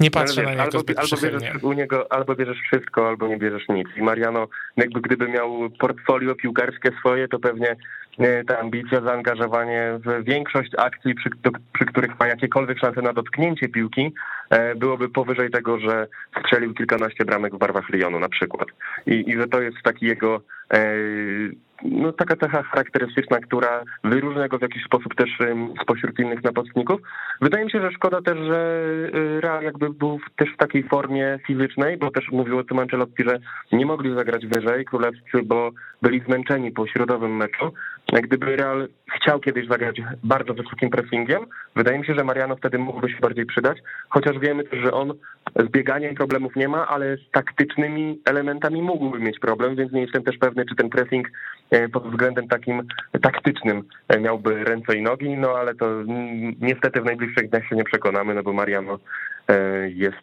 [0.00, 3.36] nie patrzę wiesz, na niego albo, albo bierzesz u niego, albo bierzesz wszystko, albo nie
[3.36, 3.88] bierzesz nic.
[3.96, 7.76] I Mariano, jakby gdyby miał portfolio piłkarskie swoje, to pewnie
[8.18, 13.12] e, ta ambicja, zaangażowanie w większość akcji, przy, do, przy których ma jakiekolwiek szanse na
[13.12, 14.14] dotknięcie piłki,
[14.50, 16.06] e, byłoby powyżej tego, że
[16.40, 18.68] strzelił kilkanaście bramek w barwach Lyonu na przykład.
[19.06, 20.40] I, i że to jest taki jego
[20.74, 20.94] e,
[21.84, 25.30] no, taka cecha charakterystyczna, która wyróżnia go w jakiś sposób też
[25.82, 27.00] spośród innych napastników.
[27.40, 31.38] Wydaje mi się, że szkoda też, że y, Real jakby był też w takiej formie
[31.46, 33.38] fizycznej, bo też mówił o tym Ancelotti, że
[33.72, 35.70] nie mogli zagrać wyżej królewscy, bo
[36.02, 37.72] byli zmęczeni po środowym meczu.
[38.12, 43.10] Gdyby Real chciał kiedyś zagrać bardzo wysokim pressingiem, wydaje mi się, że Mariano wtedy mógłby
[43.10, 45.12] się bardziej przydać, chociaż wiemy też, że on
[45.56, 50.22] z bieganiem problemów nie ma, ale z taktycznymi elementami mógłby mieć problem, więc nie jestem
[50.22, 51.28] też pewny, czy ten pressing
[51.92, 52.82] pod względem takim
[53.22, 55.86] taktycznym e, miałby ręce i nogi, no ale to
[56.60, 58.98] niestety w najbliższych dniach się nie przekonamy, no bo Mariano
[59.48, 60.22] e, jest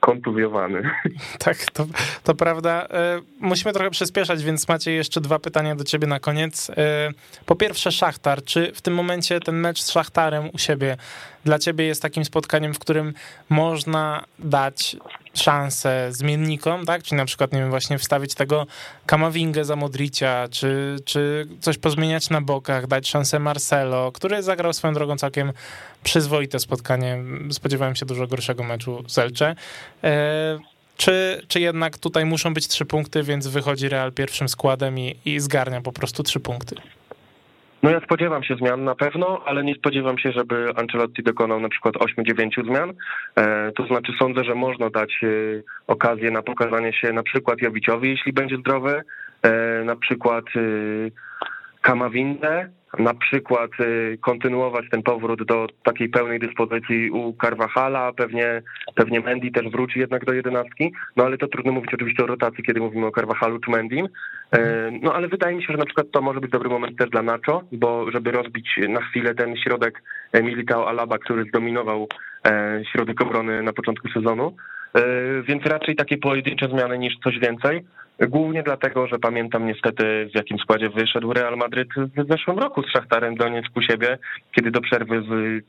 [0.00, 0.82] kontuzjowany.
[1.38, 1.86] Tak, to,
[2.24, 2.86] to prawda.
[2.90, 6.70] E, musimy trochę przyspieszać, więc macie jeszcze dwa pytania do ciebie na koniec.
[6.70, 7.10] E,
[7.46, 8.44] po pierwsze, Szachtar.
[8.44, 10.96] Czy w tym momencie ten mecz z Szachtarem u siebie
[11.44, 13.14] dla ciebie jest takim spotkaniem, w którym
[13.48, 14.96] można dać
[15.34, 17.02] szansę zmiennikom, tak?
[17.02, 18.66] Czyli na przykład, nie wiem, właśnie wstawić tego
[19.06, 24.94] Kamawingę za Modricia, czy, czy coś pozmieniać na bokach, dać szansę Marcelo, który zagrał swoją
[24.94, 25.52] drogą całkiem
[26.04, 27.18] przyzwoite spotkanie.
[27.50, 29.54] Spodziewałem się dużo gorszego meczu z Elcze.
[30.04, 30.58] E,
[30.96, 35.40] czy, czy jednak tutaj muszą być trzy punkty, więc wychodzi Real pierwszym składem i, i
[35.40, 36.76] zgarnia po prostu trzy punkty?
[37.82, 41.68] No ja spodziewam się zmian na pewno, ale nie spodziewam się, żeby Ancelotti dokonał na
[41.68, 42.92] przykład 8-9 zmian.
[43.36, 45.28] E, to znaczy sądzę, że można dać e,
[45.86, 49.02] okazję na pokazanie się na przykład Jowiciowi, jeśli będzie zdrowy,
[49.42, 50.44] e, na przykład
[51.80, 58.62] Kamawindę, na przykład y, kontynuować ten powrót do takiej pełnej dyspozycji u Carvajala, pewnie,
[58.94, 62.64] pewnie Mendy też wróci jednak do jedenastki, no ale to trudno mówić oczywiście o rotacji,
[62.64, 64.08] kiedy mówimy o Carvajalu czy Mendim,
[64.52, 67.10] e, no ale wydaje mi się, że na przykład to może być dobry moment też
[67.10, 70.02] dla Nacho, bo żeby rozbić na chwilę ten środek
[70.42, 72.08] Militao Alaba, który zdominował
[72.46, 74.56] e, środek obrony na początku sezonu,
[75.42, 77.84] więc raczej takie pojedyncze zmiany niż coś więcej.
[78.20, 82.92] Głównie dlatego, że pamiętam niestety w jakim składzie wyszedł Real Madryt w zeszłym roku z
[82.92, 84.18] Szachtarem Donieck u siebie,
[84.52, 85.62] kiedy do przerwy z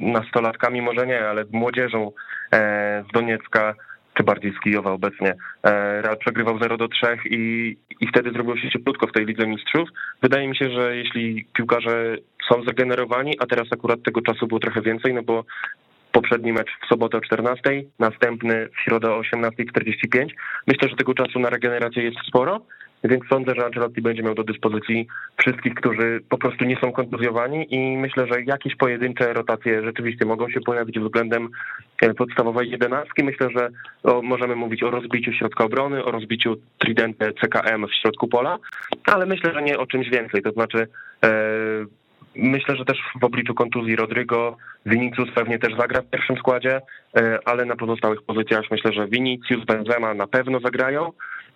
[0.00, 2.12] nastolatkami, może nie, ale z młodzieżą
[2.52, 3.74] e, z Doniecka
[4.14, 5.34] czy bardziej z Kijowa obecnie.
[5.62, 9.46] E, Real przegrywał 0 do 3 i, i wtedy zrobiło się cieplutko w tej Lidze
[9.46, 9.88] Mistrzów.
[10.22, 12.16] Wydaje mi się, że jeśli piłkarze
[12.48, 15.44] są zregenerowani, a teraz akurat tego czasu było trochę więcej, no bo
[16.12, 20.26] poprzedni mecz w sobotę o 14, następny w środę o 18.45.
[20.66, 22.60] Myślę, że tego czasu na regenerację jest sporo,
[23.04, 27.74] więc sądzę, że Ancelotti będzie miał do dyspozycji wszystkich, którzy po prostu nie są kontuzjowani
[27.74, 31.48] i myślę, że jakieś pojedyncze rotacje rzeczywiście mogą się pojawić względem
[32.02, 33.24] e, podstawowej jedenastki.
[33.24, 33.68] Myślę, że
[34.22, 38.58] możemy mówić o rozbiciu środka obrony, o rozbiciu tridente CKM w środku pola,
[39.04, 40.86] ale myślę, że nie o czymś więcej, to znaczy
[41.24, 41.30] e,
[42.36, 46.80] Myślę, że też w obliczu kontuzji Rodrygo Vinicius pewnie też zagra w pierwszym składzie,
[47.16, 51.12] e, ale na pozostałych pozycjach myślę, że Vinicius, Benzema na pewno zagrają,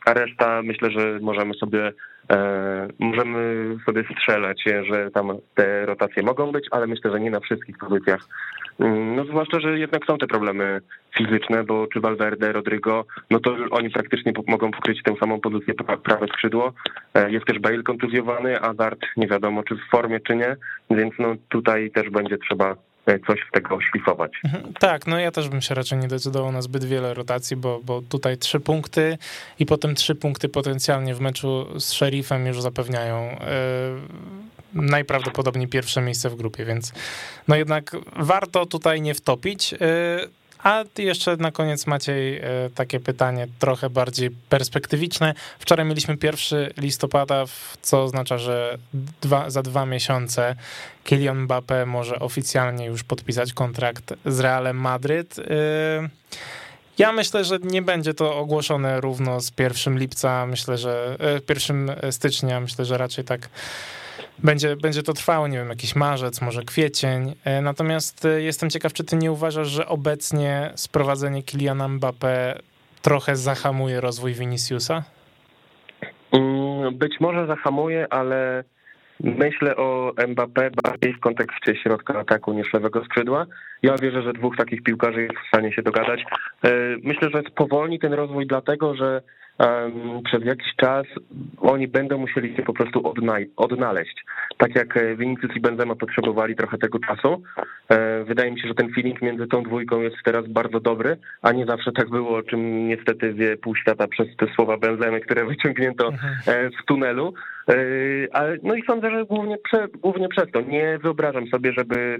[0.07, 1.93] a reszta myślę, że możemy sobie
[2.31, 7.41] e, możemy sobie strzelać, że tam te rotacje mogą być, ale myślę, że nie na
[7.41, 8.29] wszystkich pozycjach.
[9.17, 10.81] No zwłaszcza, że jednak są te problemy
[11.19, 16.27] fizyczne, bo czy Valverde, Rodrygo, no to oni praktycznie mogą pokryć tę samą pozycję prawe
[16.27, 16.73] skrzydło.
[17.15, 20.57] E, jest też Bale kontuzjowany, a Dart nie wiadomo czy w formie, czy nie,
[20.91, 24.33] więc no tutaj też będzie trzeba e, coś z tego szlifować.
[24.45, 27.81] Mhm, tak, no ja też bym się raczej nie decydował na zbyt wiele rotacji, bo,
[27.85, 29.19] bo tutaj trzy punkty
[29.59, 36.31] i potem trzy punkty potencjalnie w meczu z Sheriffem już zapewniają yy najprawdopodobniej pierwsze miejsce
[36.31, 36.93] w grupie, więc
[37.49, 39.73] no jednak warto tutaj nie wtopić.
[39.73, 39.77] Y,
[40.63, 42.43] a jeszcze na koniec Maciej y,
[42.75, 45.35] takie pytanie trochę bardziej perspektywiczne.
[45.59, 47.45] Wczoraj mieliśmy 1 listopada,
[47.83, 48.79] co oznacza, że
[49.21, 50.57] dwa, za dwa miesiące
[51.05, 55.39] Kylian Mbappé może oficjalnie już podpisać kontrakt z Realem Madryt.
[55.39, 55.43] Y,
[56.99, 61.17] ja myślę, że nie będzie to ogłoszone równo z 1 lipca, myślę, że
[61.49, 63.49] 1 stycznia, myślę, że raczej tak
[64.39, 67.35] będzie, będzie to trwało, nie wiem, jakiś marzec, może kwiecień.
[67.45, 72.59] E, natomiast e, jestem ciekaw, czy ty nie uważasz, że obecnie sprowadzenie Kyliana Mbappé
[73.03, 75.05] trochę zahamuje rozwój Viniciusa?
[76.33, 78.65] Mm, być może zahamuje, ale
[79.21, 83.47] myślę o Mbappé bardziej w kontekście środka ataku niż lewego skrzydła.
[83.83, 86.21] Ja wierzę, że dwóch takich piłkarzy jest w stanie się dogadać.
[86.65, 86.71] E,
[87.03, 89.23] myślę, że spowolni ten rozwój dlatego, że
[90.25, 91.07] przez jakiś czas
[91.59, 93.13] oni będą musieli się po prostu
[93.57, 94.25] odnaleźć.
[94.57, 97.43] Tak jak e, Vinicius i Benzema potrzebowali trochę tego czasu.
[97.89, 101.53] E, wydaje mi się, że ten feeling między tą dwójką jest teraz bardzo dobry, a
[101.53, 105.45] nie zawsze tak było, o czym niestety wie pół świata przez te słowa Benzemy, które
[105.55, 106.35] wyciągnięto mhm.
[106.47, 107.35] e, w tunelu.
[108.63, 110.61] No i sądzę, że głównie, prze, głównie przez to.
[110.61, 112.19] Nie wyobrażam sobie, żeby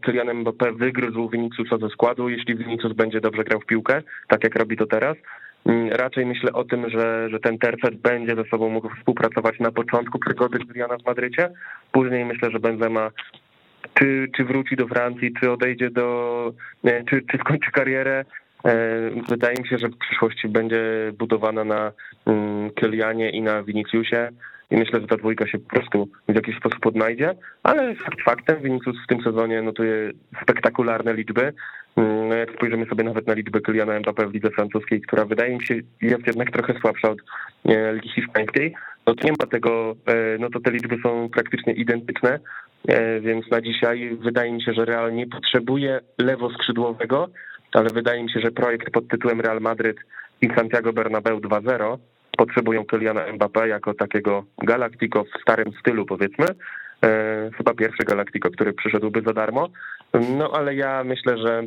[0.00, 4.56] Kylian Mbappé wygryzł Viniciusa ze składu, jeśli Vinicius będzie dobrze grał w piłkę, tak jak
[4.56, 5.16] robi to teraz.
[5.90, 10.18] Raczej myślę o tym, że, że ten tercet będzie ze sobą mógł współpracować na początku
[10.18, 11.50] przygody Juliana w Madrycie.
[11.92, 13.10] Później myślę, że Benzema
[13.94, 16.52] czy, czy wróci do Francji, czy odejdzie do,
[17.10, 18.24] czy, czy skończy karierę.
[18.64, 18.74] E,
[19.28, 21.92] wydaje mi się, że w przyszłości będzie budowana na
[22.26, 24.28] mm, Kylianie i na Viniciusie
[24.70, 28.62] i myślę, że ta dwójka się po prostu w jakiś sposób odnajdzie, ale fakt faktem
[28.62, 31.52] Vinicius w tym sezonie notuje spektakularne liczby.
[31.96, 35.66] Mm, jak spojrzymy sobie nawet na liczbę Kyliana Mbappé w lidze francuskiej, która wydaje mi
[35.66, 37.18] się jest jednak trochę słabsza od
[37.64, 38.74] e, ligi hiszpańskiej,
[39.06, 42.38] no to nie ma tego, e, no to te liczby są praktycznie identyczne,
[42.88, 47.28] e, więc na dzisiaj wydaje mi się, że Real nie potrzebuje lewoskrzydłowego,
[47.72, 49.96] ale wydaje mi się, że projekt pod tytułem Real Madryt
[50.42, 51.98] i Santiago Bernabeu 2-0
[52.36, 56.46] potrzebują Kyliana Mbappé jako takiego Galactico w starym stylu powiedzmy,
[57.56, 59.68] chyba pierwszy Galactico, który przyszedłby za darmo,
[60.14, 61.62] no ale ja myślę, że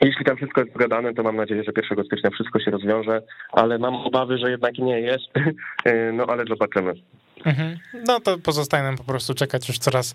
[0.00, 3.78] jeśli tam wszystko jest zgadane, to mam nadzieję, że 1 stycznia wszystko się rozwiąże, ale
[3.78, 5.28] mam obawy, że jednak nie jest,
[6.18, 6.94] no ale zobaczymy.
[7.44, 7.78] Mhm.
[8.06, 10.14] No to pozostaje nam po prostu czekać już coraz,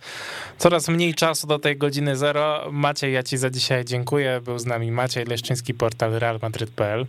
[0.58, 2.70] coraz mniej czasu do tej godziny zero.
[2.72, 4.42] Maciej, ja ci za dzisiaj dziękuję.
[4.46, 7.06] Był z nami Maciej Leszczyński, portal realmadryt.pl.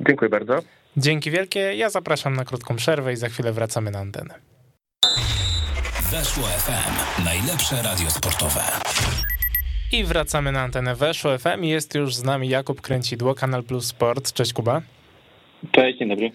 [0.00, 0.77] Dziękuję bardzo.
[0.96, 1.60] Dzięki wielkie.
[1.60, 4.34] Ja zapraszam na krótką przerwę i za chwilę wracamy na antenę.
[6.10, 7.24] Weszło FM.
[7.24, 8.60] Najlepsze radio sportowe.
[9.92, 11.64] I wracamy na antenę Weszło FM.
[11.64, 14.32] Jest już z nami Jakub Kręcidło, Kanal Plus Sport.
[14.32, 14.82] Cześć Kuba.
[15.72, 16.30] Cześć, dzień dobry.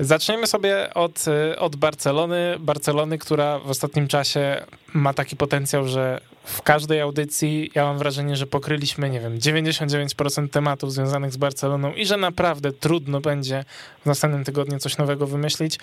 [0.00, 1.24] Zaczniemy sobie od,
[1.58, 2.56] od Barcelony.
[2.58, 8.36] Barcelony, która w ostatnim czasie ma taki potencjał, że w każdej audycji ja mam wrażenie,
[8.36, 13.64] że pokryliśmy, nie wiem, 99% tematów związanych z Barceloną i że naprawdę trudno będzie
[14.02, 15.78] w następnym tygodniu coś nowego wymyślić,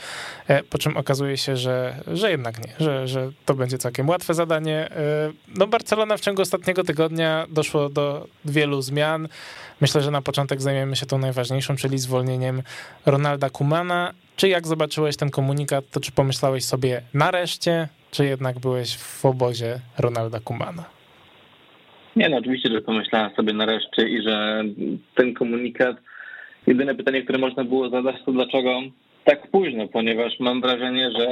[0.48, 4.34] e, po czym okazuje się, że, że jednak nie, że, że to będzie całkiem łatwe
[4.34, 4.92] zadanie.
[4.92, 9.28] E, no Barcelona w ciągu ostatniego tygodnia doszło do wielu zmian.
[9.82, 12.64] Myślę, że na początek zajmiemy się tą najważniejszą, czyli zwolnieniem
[13.06, 14.14] Ronalda Kumana.
[14.36, 19.80] Czy jak zobaczyłeś ten komunikat, to czy pomyślałeś sobie nareszcie, czy jednak byłeś w obozie
[20.00, 20.84] Ronalda Kumana?
[22.16, 24.64] Nie no, oczywiście, że pomyślałem sobie nareszcie i że
[25.16, 25.98] ten komunikat,
[26.68, 28.82] jedyne pytanie, które można było zadać, to dlaczego
[29.24, 31.28] tak późno, ponieważ mam wrażenie, że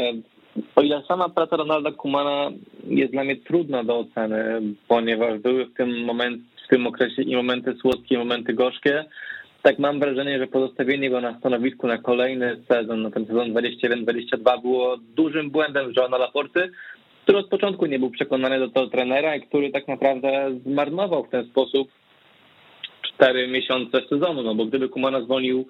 [0.76, 2.52] o ile sama praca Ronalda Kumana
[2.88, 7.36] jest dla mnie trudna do oceny, ponieważ były w tym moment, w tym okresie i
[7.36, 9.06] momenty słodkie, i momenty gorzkie,
[9.64, 14.62] tak mam wrażenie, że pozostawienie go na stanowisku na kolejny sezon, na ten sezon 21-22
[14.62, 16.72] było dużym błędem Joana Laporty,
[17.24, 21.30] który od początku nie był przekonany do tego trenera i który tak naprawdę zmarnował w
[21.30, 21.88] ten sposób
[23.02, 25.68] cztery miesiące sezonu, no bo gdyby Kumana zwolnił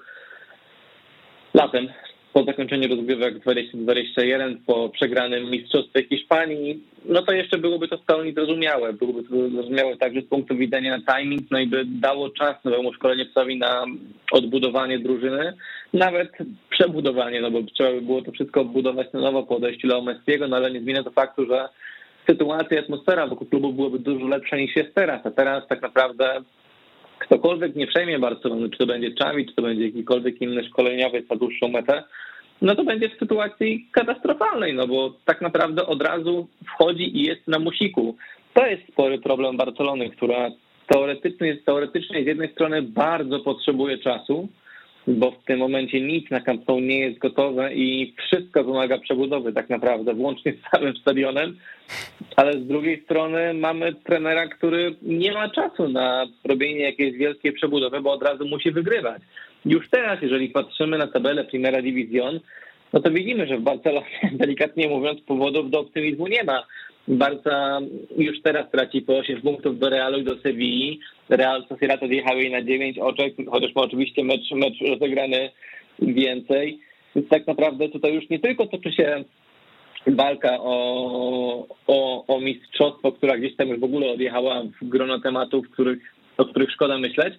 [1.54, 1.88] latem,
[2.34, 8.34] po zakończeniu rozgrywek 2021, po przegranym Mistrzostwie Hiszpanii, no to jeszcze byłoby to w pełni
[8.34, 8.94] zrozumiałe.
[8.94, 12.94] Byłoby to zrozumiałe także z punktu widzenia na timing, no i by dało czas nowemu
[12.94, 13.86] szkoleniowcowi na
[14.32, 15.54] odbudowanie drużyny,
[15.94, 16.32] nawet
[16.70, 20.48] przebudowanie, no bo trzeba by było to wszystko odbudować na nowo po odejściu Leo Messiego,
[20.48, 21.70] no ale nie zmienia to faktu, że
[22.30, 26.42] sytuacja i atmosfera wokół klubu byłoby dużo lepsza niż jest teraz, a teraz tak naprawdę
[27.20, 31.36] ktokolwiek nie przejmie Barcelony, czy to będzie Czawi, czy to będzie jakikolwiek inny szkoleniowiec na
[31.36, 32.04] dłuższą metę,
[32.62, 37.48] no to będzie w sytuacji katastrofalnej, no bo tak naprawdę od razu wchodzi i jest
[37.48, 38.16] na musiku.
[38.54, 40.50] To jest spory problem Barcelony, która
[40.88, 44.48] teoretycznie, teoretycznie z jednej strony bardzo potrzebuje czasu,
[45.08, 49.54] bo w tym momencie nic na Camp Nou nie jest gotowe i wszystko wymaga przebudowy
[49.54, 51.58] tak naprawdę, włącznie z samym stadionem,
[52.36, 58.02] ale z drugiej strony mamy trenera, który nie ma czasu na robienie jakiejś wielkiej przebudowy,
[58.02, 59.22] bo od razu musi wygrywać.
[59.66, 62.40] Już teraz, jeżeli patrzymy na tabelę Primera Division,
[62.94, 66.64] no to widzimy, że w Barcelonie, delikatnie mówiąc, powodów do optymizmu nie ma.
[67.08, 67.80] Barca
[68.18, 71.00] już teraz traci po 8 punktów do Realu i do Sewilli.
[71.30, 75.50] Real Sociedad odjechał jej na 9 oczek, chociaż ma oczywiście mecz, mecz rozegrany
[76.00, 76.80] więcej.
[77.16, 79.24] Więc tak naprawdę tutaj już nie tylko toczy się
[80.08, 85.70] walka o, o, o mistrzostwo, która gdzieś tam już w ogóle odjechała w grono tematów,
[85.70, 86.00] których,
[86.38, 87.34] o których szkoda myśleć,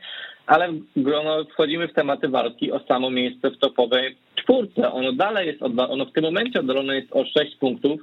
[0.46, 4.92] ale w grono wchodzimy w tematy walki o samo miejsce w topowej czwórce.
[4.92, 8.00] Ono dalej jest, ono w tym momencie oddalone jest o 6 punktów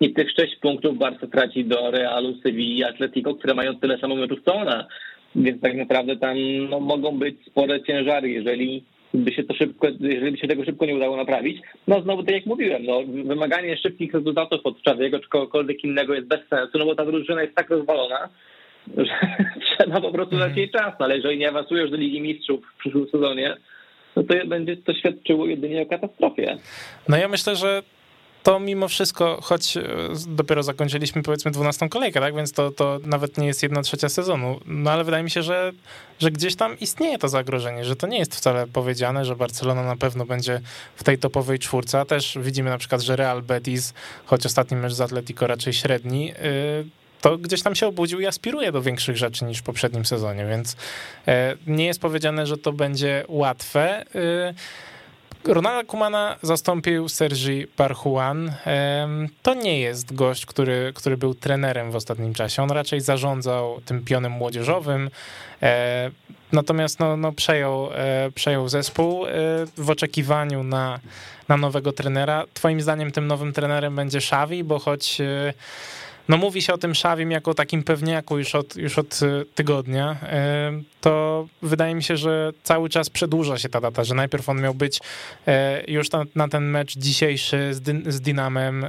[0.00, 4.16] i tych 6 punktów bardzo traci do Realu, Sewilli i Atletico, które mają tyle samo
[4.16, 4.86] meczów co ona.
[5.36, 6.36] Więc tak naprawdę tam
[6.70, 10.86] no, mogą być spore ciężary, jeżeli by się to szybko, jeżeli by się tego szybko
[10.86, 11.62] nie udało naprawić.
[11.88, 16.26] No znowu tak jak mówiłem, no, wymaganie szybkich rezultatów od Czawiego czy kogokolwiek innego jest
[16.26, 18.28] bez sensu, no bo ta drużyna jest tak rozwalona,
[18.96, 19.14] że
[19.60, 22.78] trzeba po prostu dać jej czas, no, ale jeżeli nie awansujesz do Ligi Mistrzów w
[22.78, 23.56] przyszłym sezonie,
[24.16, 26.56] no to będzie to świadczyło jedynie o katastrofie.
[27.08, 27.82] No ja myślę, że
[28.44, 29.82] to mimo wszystko, choć e,
[30.26, 34.60] dopiero zakończyliśmy powiedzmy 12 kolejkę, tak, więc to, to nawet nie jest jedna trzecia sezonu,
[34.66, 35.72] no ale wydaje mi się, że,
[36.18, 39.96] że gdzieś tam istnieje to zagrożenie, że to nie jest wcale powiedziane, że Barcelona na
[39.96, 40.60] pewno będzie
[40.96, 43.94] w tej topowej czwórce, a też widzimy na przykład, że Real Betis,
[44.26, 46.34] choć ostatni mecz z Atletico raczej średni, yy,
[47.20, 50.76] to gdzieś tam się obudził i aspiruje do większych rzeczy niż w poprzednim sezonie, więc
[51.28, 54.04] e, nie jest powiedziane, że to będzie łatwe.
[55.46, 58.52] Ronalda Kumana zastąpił Sergi Parhuan.
[59.42, 62.62] To nie jest gość, który, który był trenerem w ostatnim czasie.
[62.62, 65.10] On raczej zarządzał tym pionem młodzieżowym.
[65.62, 66.10] E,
[66.52, 69.24] natomiast no, no przejął, e, przejął zespół
[69.76, 71.00] w oczekiwaniu na,
[71.48, 72.44] na nowego trenera.
[72.54, 75.18] Twoim zdaniem tym nowym trenerem będzie Xavi, bo choć
[76.28, 80.16] no mówi się o tym Szawim jako takim pewniaku już od, już od y, tygodnia,
[80.80, 84.60] y, to wydaje mi się, że cały czas przedłuża się ta data, że najpierw on
[84.60, 85.50] miał być y,
[85.88, 88.86] już na, na ten mecz dzisiejszy z, Dyn z Dynamem,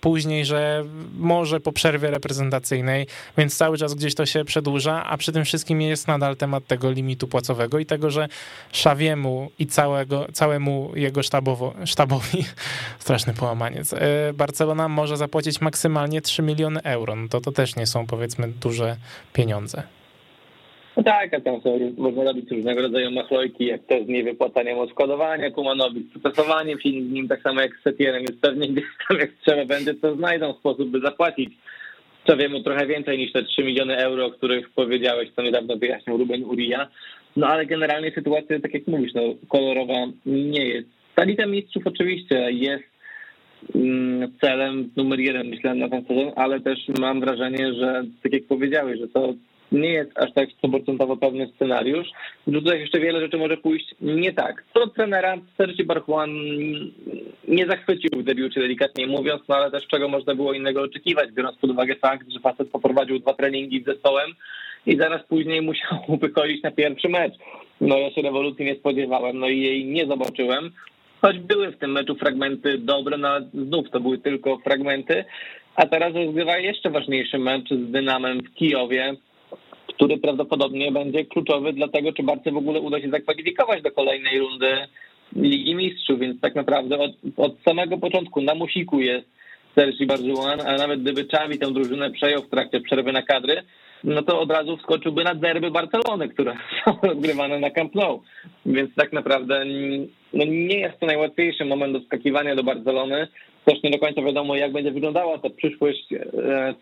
[0.00, 0.84] później, że
[1.18, 3.06] może po przerwie reprezentacyjnej,
[3.38, 6.90] więc cały czas gdzieś to się przedłuża, a przy tym wszystkim jest nadal temat tego
[6.90, 8.28] limitu płacowego i tego, że
[8.72, 12.44] Szawiemu i całego, całemu jego sztabowo, sztabowi,
[12.98, 13.94] straszny połamaniec,
[14.34, 18.48] Barcelona może zapłacić maksymalnie 3 miliony miliony euro, no to to też nie są powiedzmy
[18.62, 18.96] duże
[19.32, 19.82] pieniądze.
[20.96, 25.50] No tak, a tam są, można robić różnego rodzaju machlojki, jak to z niewypłacaniem odskładowania
[25.50, 29.30] Kumanowi, z procesowaniem się nim, tak samo jak z Setierem, więc pewnie gdzieś tam jak
[29.46, 31.50] trzeba będzie, to znajdą sposób, by zapłacić
[32.50, 36.44] mu trochę więcej niż te 3 miliony euro, o których powiedziałeś, co niedawno wyjaśnił Ruben
[36.44, 36.88] Uria.
[37.36, 40.88] No ale generalnie sytuacja, tak jak mówisz, no, kolorowa nie jest.
[41.14, 42.93] Ta Liga Mistrzów oczywiście jest
[44.40, 49.00] celem numer jeden, myślę, na ten sezon, ale też mam wrażenie, że tak jak powiedziałeś,
[49.00, 49.34] że to
[49.72, 52.08] nie jest aż tak 100% pewny scenariusz,
[52.52, 54.64] tutaj jeszcze wiele rzeczy może pójść nie tak.
[54.74, 56.30] Co trenera Sergi Barchwan
[57.48, 61.58] nie zachwycił w debiucie, delikatnie mówiąc, no ale też czego można było innego oczekiwać, biorąc
[61.58, 64.30] pod uwagę fakt, że facet poprowadził dwa treningi z zespołem
[64.86, 67.34] i zaraz później musiał wychodzić na pierwszy mecz.
[67.80, 70.70] No ja się rewolucji nie spodziewałem, no i jej nie zobaczyłem.
[71.24, 75.24] Choć były w tym meczu fragmenty dobre, no ale znów to były tylko fragmenty.
[75.76, 79.14] A teraz rozgrywa jeszcze ważniejszy mecz z Dynamem w Kijowie,
[79.88, 84.38] który prawdopodobnie będzie kluczowy dla tego, czy Barce w ogóle uda się zakwalifikować do kolejnej
[84.38, 84.76] rundy
[85.36, 89.26] Ligi Mistrzów, więc tak naprawdę od, od samego początku na musiku jest
[89.74, 93.62] Sergi Barzuan, a nawet gdyby Czawi tę drużynę przejął w trakcie przerwy na kadry,
[94.04, 98.22] no to od razu wskoczyłby na derby Barcelony, które są rozgrywane na Camp Nou.
[98.66, 99.64] Więc tak naprawdę
[100.32, 103.28] no nie jest to najłatwiejszy moment do skakiwania do Barcelony.
[103.64, 106.08] Też nie do końca wiadomo, jak będzie wyglądała ta przyszłość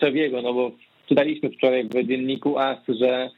[0.01, 0.71] Czewiego, no bo
[1.09, 3.31] czytaliśmy wczoraj w dzienniku AS, że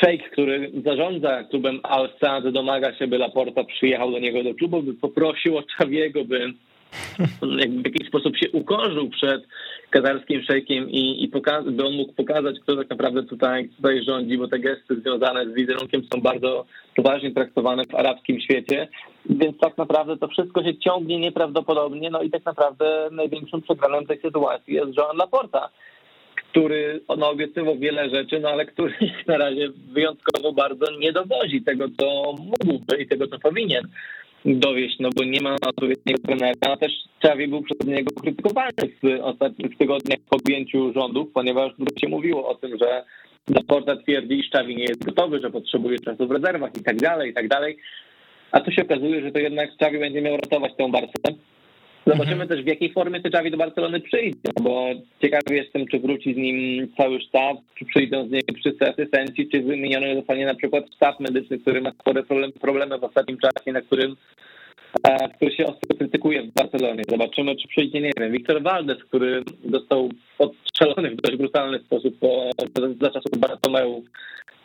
[0.00, 4.94] Szejk, który zarządza klubem Al-Sad, domaga się, by Laporta przyjechał do niego do klubu, by
[4.94, 6.52] poprosił o Czawiego, by
[7.82, 9.42] w jakiś sposób się ukorzył przed
[9.90, 14.38] katarskim szejkiem i, i poka- by on mógł pokazać, kto tak naprawdę tutaj, tutaj rządzi,
[14.38, 16.66] bo te gesty związane z wizerunkiem są bardzo
[16.96, 18.88] poważnie traktowane w arabskim świecie,
[19.30, 24.20] więc tak naprawdę to wszystko się ciągnie nieprawdopodobnie, no i tak naprawdę największym przegranym tej
[24.20, 25.70] sytuacji jest Joan Laporta
[26.56, 28.94] który no, obiecywał wiele rzeczy, no ale który
[29.26, 33.82] na razie wyjątkowo bardzo nie dowozi tego, co mógłby i tego, co powinien
[34.46, 38.72] dowieść, no bo nie ma odpowiedniego trenera, też Czawi był przez niego krytykowany
[39.02, 43.04] w ostatnich tygodniach po objęciu rządów, ponieważ dużo się mówiło o tym, że
[43.54, 47.30] Laporta twierdzi, iż Czawi nie jest gotowy, że potrzebuje czasu w rezerwach i tak dalej,
[47.30, 47.76] i tak dalej.
[48.52, 51.42] A tu się okazuje, że to jednak Czawi będzie miał ratować tę Barcelonę
[52.06, 52.48] Zobaczymy mhm.
[52.48, 54.86] też, w jakiej formie Tyczawi do Barcelony przyjdzie, bo
[55.22, 59.62] ciekawy jestem, czy wróci z nim cały sztab, czy przyjdą z nim wszyscy asystenci, czy
[59.62, 63.80] wymieniony zostanie na przykład sztab medyczny, który ma spore problemy, problemy w ostatnim czasie, na
[63.80, 64.16] którym
[65.36, 67.02] który się ostro krytykuje w Barcelonie.
[67.08, 72.50] Zobaczymy, czy przyjdzie, nie wiem, Wiktor Valdes, który został odstrzelony w dość brutalny sposób po,
[73.00, 74.04] za czasów Bartomeu.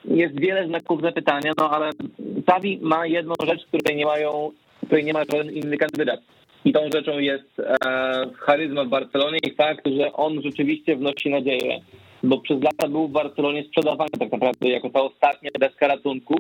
[0.05, 1.89] Jest wiele znaków zapytania, no ale
[2.37, 4.51] Xavi ma jedną rzecz, której nie mają,
[4.85, 6.19] której nie ma żaden inny kandydat
[6.65, 7.75] i tą rzeczą jest e,
[8.37, 11.81] charyzma w Barcelonie i fakt, że on rzeczywiście wnosi nadzieję.
[12.23, 16.35] Bo przez lata był w Barcelonie sprzedawany tak naprawdę jako ta ostatnia deska ratunku.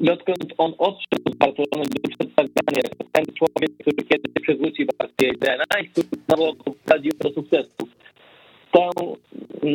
[0.00, 5.38] I odkąd on odszedł z Barcelony, był przedstawiany jako ten człowiek, który kiedyś przywróci Barcelonę
[5.38, 7.88] DNA i który znowu prowadził do sukcesu.
[8.72, 8.88] Tę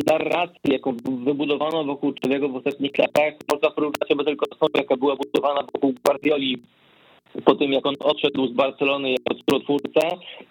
[0.06, 5.16] narrację, jaką wybudowano wokół człowieka w ostatnich latach, można porównać sobie tylko z jaka była
[5.16, 6.62] budowana wokół Guardioli
[7.44, 10.00] po tym, jak on odszedł z Barcelony jako cudotwórca,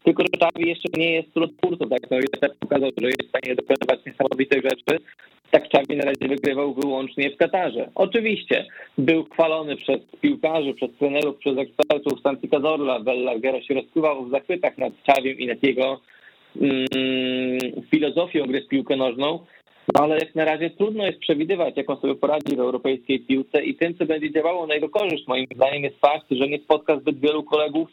[0.04, 2.12] tylko że Xavi jeszcze nie jest cudotwórcą, tak?
[2.12, 5.04] No i tak pokazał, że jest w stanie dokonywać niesamowitych rzeczy.
[5.52, 7.90] Tak Xavi na razie wygrywał wyłącznie w Katarze.
[7.96, 8.66] Oczywiście
[8.98, 13.00] był chwalony przez piłkarzy, przez trenerów, przez ekspertów Santi Cazorla.
[13.00, 16.00] Bella Gero się rozpływał w zachwytach nad Xavim i nad jego
[16.62, 16.78] mm,
[17.92, 19.40] filozofią gry z piłkę nożną,
[19.94, 23.64] no ale jak na razie trudno jest przewidywać, jak on sobie poradzi w europejskiej piłce
[23.64, 27.00] i tym, co będzie działało na jego korzyść, moim zdaniem, jest fakt, że nie spotka
[27.00, 27.90] zbyt wielu kolegów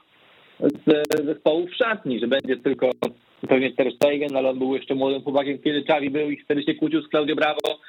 [0.60, 2.90] z zespołu w szatni, że będzie tylko
[3.48, 6.74] pewnie Ter Stegen, ale on był jeszcze młodym chłopakiem, kiedy Czawi był i wtedy się
[6.74, 7.80] kłócił z Claudio Bravo,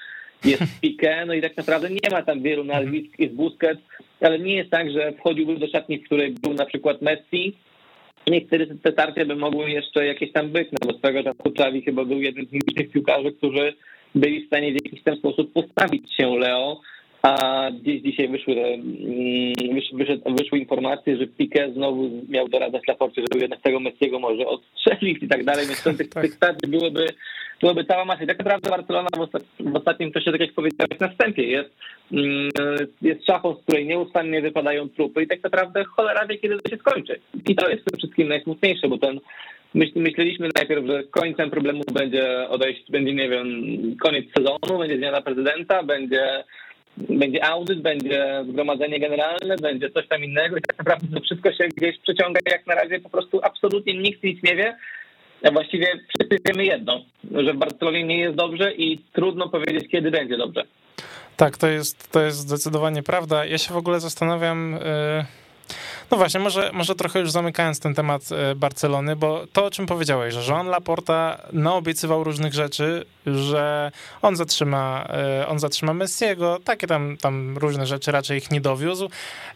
[0.46, 3.82] jest Piqué, no i tak naprawdę nie ma tam wielu nazwisk, jest Busquets,
[4.22, 7.54] ale nie jest tak, że wchodziłby do szatni, w której był na przykład Messi,
[8.28, 12.06] Niektóre te starcie by mogły jeszcze jakieś tam być, no bo swego czasu Czawi chyba
[12.06, 13.74] był jednym z nielicznych piłkarzy, którzy
[14.16, 16.82] byli w stanie w jakiś ten sposób postawić się Leo,
[17.22, 19.54] a gdzieś dzisiaj wyszły, mm,
[19.94, 25.24] wyszły, wyszły informacje, że Piqué znowu miał doradzać Laporcie, żeby jednak tego Messiego może odstrzelić
[25.24, 26.24] i tak dalej, więc tych, tak.
[26.24, 27.06] tych starć byłoby,
[27.62, 28.24] byłoby cała masa.
[28.24, 29.08] I tak naprawdę Barcelona
[29.60, 31.70] w, ostatnim czasie, tak jak powiedziałeś na wstępie, jest,
[32.12, 32.50] mm,
[33.02, 36.78] jest szafą, z której nieustannie wypadają trupy i tak naprawdę cholera wie, kiedy to się
[36.78, 37.20] skończy.
[37.48, 39.20] I to jest przede wszystkim najsmutniejsze, bo ten
[39.74, 43.48] myśleliśmy najpierw, że końcem problemu będzie odejść, będzie, nie wiem,
[44.04, 46.44] koniec sezonu, będzie zmiana prezydenta, będzie,
[46.98, 51.68] będzie audyt, będzie zgromadzenie generalne, będzie coś tam innego i tak naprawdę to wszystko się
[51.78, 54.78] gdzieś przeciąga jak na razie po prostu absolutnie nikt nic nie wie.
[55.44, 60.12] A właściwie wszyscy wiemy jedno, że w Barcelonie nie jest dobrze i trudno powiedzieć, kiedy
[60.12, 60.64] będzie dobrze.
[61.38, 63.46] Tak, to jest, to jest zdecydowanie prawda.
[63.46, 64.72] Ja się w ogóle zastanawiam.
[64.72, 65.47] Yy
[66.12, 69.86] no właśnie, może, może trochę już zamykając ten temat e, Barcelony, bo to, o czym
[69.86, 73.92] powiedziałeś, że Joan Laporta naobiecywał różnych rzeczy, że
[74.22, 79.10] on zatrzyma, e, on zatrzyma Messiego, takie tam, tam różne rzeczy, raczej ich nie dowiózł.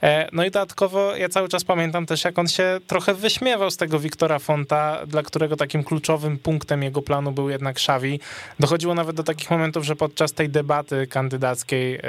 [0.03, 3.77] E, no i dodatkowo ja cały czas pamiętam też, jak on się trochę wyśmiewał z
[3.77, 8.19] tego Wiktora Fonta, dla którego takim kluczowym punktem jego planu był jednak Xavi.
[8.59, 11.99] Dochodziło nawet do takich momentów, że podczas tej debaty kandydackiej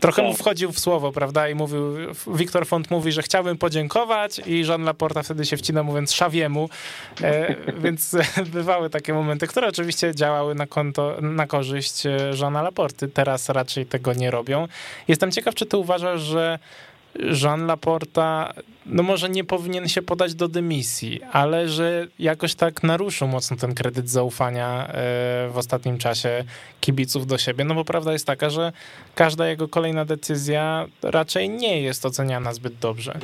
[0.00, 1.48] Trochę mu wchodził w słowo, prawda?
[1.48, 1.96] I mówił,
[2.26, 6.68] Wiktor Font mówi, że chciałbym podziękować i Jean Laporta wtedy się wcina mówiąc Szawiemu,
[7.22, 7.54] e,
[7.84, 8.16] więc
[8.52, 13.08] bywały takie momenty, które oczywiście działały na konto, na korzyść e, Jeana Laporty.
[13.08, 14.68] Teraz raczej tego nie robią.
[15.08, 16.58] Jestem ciekaw, czy ty uważasz, że
[17.42, 18.54] Jean Laporta,
[18.86, 23.74] no może nie powinien się podać do dymisji, ale że jakoś tak naruszył mocno ten
[23.74, 24.92] kredyt zaufania e,
[25.52, 26.44] w ostatnim czasie
[26.80, 28.72] kibiców do siebie, no bo prawda jest taka, że
[29.14, 33.14] każda jego kolejna decyzja raczej nie jest oceniana zbyt dobrze.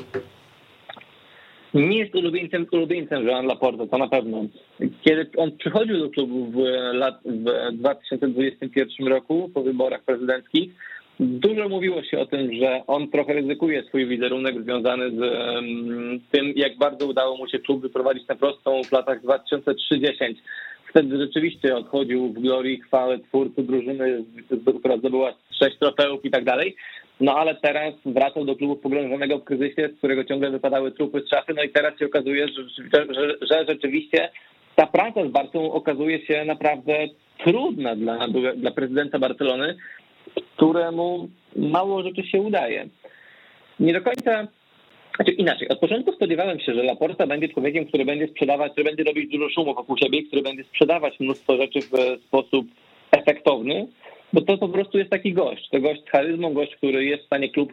[1.75, 4.45] Nie jest ulubieńcem, ulubieńcem Jean Laporta, to na pewno.
[5.05, 6.57] Kiedy on przychodził do klubu w,
[6.93, 10.73] lat, w 2021 roku po wyborach prezydenckich,
[11.21, 15.21] Dużo mówiło się o tym, że on trochę ryzykuje swój wizerunek związany z
[16.31, 20.35] tym, jak bardzo udało mu się klub wyprowadzić na prostą w latach 2003-10.
[20.91, 24.25] Wtedy rzeczywiście odchodził w glorii chwałę twórcy drużyny,
[24.79, 26.77] która zdobyła sześć trofeów i tak dalej.
[27.21, 31.29] No ale teraz wracał do klubu pogrążonego w kryzysie, z którego ciągle wypadały trupy z
[31.29, 31.55] szafy.
[31.57, 32.63] No i teraz się okazuje, że,
[33.15, 34.29] że, że rzeczywiście
[34.75, 37.07] ta praca z Barcą okazuje się naprawdę
[37.45, 38.19] trudna dla,
[38.57, 39.77] dla prezydenta Barcelony,
[40.35, 42.89] któremu mało rzeczy się udaje.
[43.81, 44.49] Nie do końca,
[45.17, 49.05] znaczy inaczej, od początku spodziewałem się, że Laporta będzie człowiekiem, który będzie sprzedawać, który będzie
[49.05, 52.67] robić dużo szumu wokół siebie, który będzie sprzedawać mnóstwo rzeczy w sposób
[53.11, 53.89] efektowny,
[54.33, 55.69] bo to po prostu jest taki gość.
[55.69, 57.73] To gość z charyzmą, gość, który jest w stanie klub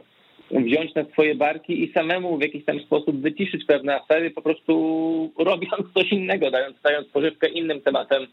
[0.52, 5.34] wziąć na swoje barki i samemu w jakiś tam sposób wyciszyć pewne afery, po prostu
[5.38, 8.28] robiąc coś innego, dając, dając pożywkę innym tematem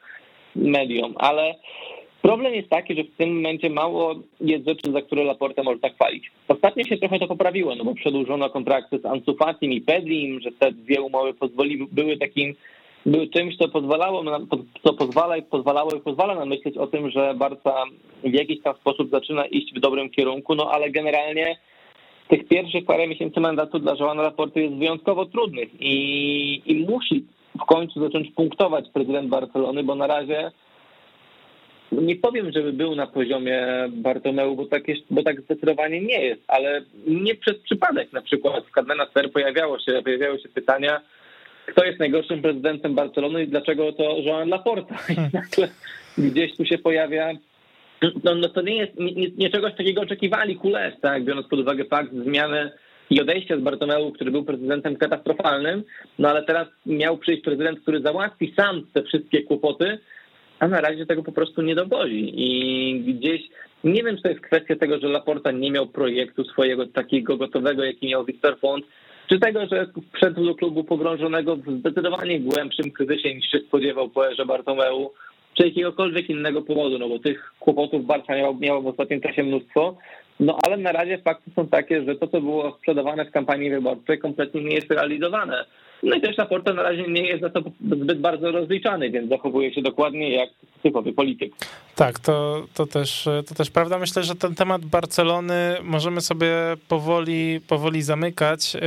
[0.56, 1.14] mediom.
[1.18, 1.54] Ale
[2.22, 6.30] Problem jest taki, że w tym momencie mało jest rzeczy, za które Laporta można chwalić.
[6.48, 10.52] Ostatnio się trochę to poprawiło, no bo przedłużono kontrakty z Ansu Fatim i Pedrim, że
[10.52, 12.54] te dwie umowy pozwoli, były takim
[13.06, 14.24] były czymś, co pozwalało,
[14.82, 17.74] co pozwala i pozwalało i pozwala nam myśleć o tym, że Barca
[18.24, 21.56] w jakiś tam sposób zaczyna iść w dobrym kierunku, no ale generalnie
[22.28, 27.24] tych pierwszych parę miesięcy mandatu dla Joana Laporty jest wyjątkowo trudnych i, i musi
[27.62, 30.52] w końcu zacząć punktować prezydent Barcelony, bo na razie
[31.92, 36.42] nie powiem, żeby był na poziomie Bartomeu, bo tak, jest, bo tak zdecydowanie nie jest,
[36.48, 41.00] ale nie przez przypadek na przykład w Cadena Ser pojawiało się, pojawiały się pytania,
[41.66, 44.94] kto jest najgorszym prezydentem Barcelony i dlaczego to Joan Laporta.
[45.08, 45.30] I hmm.
[45.32, 45.68] nagle
[46.18, 47.32] gdzieś tu się pojawia
[48.24, 51.84] no, no to nie jest, nie, nie czegoś takiego oczekiwali Kules, tak, biorąc pod uwagę
[51.84, 52.70] fakt zmiany
[53.10, 55.84] i odejścia z Bartomeu, który był prezydentem katastrofalnym,
[56.18, 59.98] no ale teraz miał przyjść prezydent, który załatwi sam te wszystkie kłopoty,
[60.60, 62.32] a na razie tego po prostu nie dowozi.
[62.34, 63.40] I gdzieś
[63.84, 67.84] nie wiem, czy to jest kwestia tego, że Laporta nie miał projektu swojego takiego gotowego,
[67.84, 68.84] jaki miał Victor Font,
[69.28, 74.28] czy tego, że wszedł do klubu pogrążonego w zdecydowanie głębszym kryzysie niż się spodziewał po
[74.28, 75.10] erze Bartomeu,
[75.54, 79.96] czy jakiegokolwiek innego powodu, no bo tych kłopotów Barca miał, miał w ostatnim czasie mnóstwo,
[80.40, 84.18] no ale na razie fakty są takie, że to, co było sprzedawane w kampanii wyborczej,
[84.18, 85.64] kompletnie nie jest realizowane.
[86.02, 89.74] No i też Laporta na razie nie jest za to zbyt bardzo rozliczany, więc zachowuje
[89.74, 90.50] się dokładnie jak
[90.82, 91.52] typowy polityk.
[91.96, 93.98] Tak, to, to, też, to też prawda.
[93.98, 96.52] Myślę, że ten temat Barcelony możemy sobie
[96.88, 98.76] powoli, powoli zamykać.
[98.76, 98.80] Y,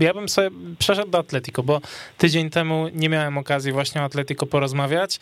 [0.00, 1.80] ja bym sobie przeszedł do Atletico, bo
[2.18, 5.20] tydzień temu nie miałem okazji właśnie o Atletico porozmawiać.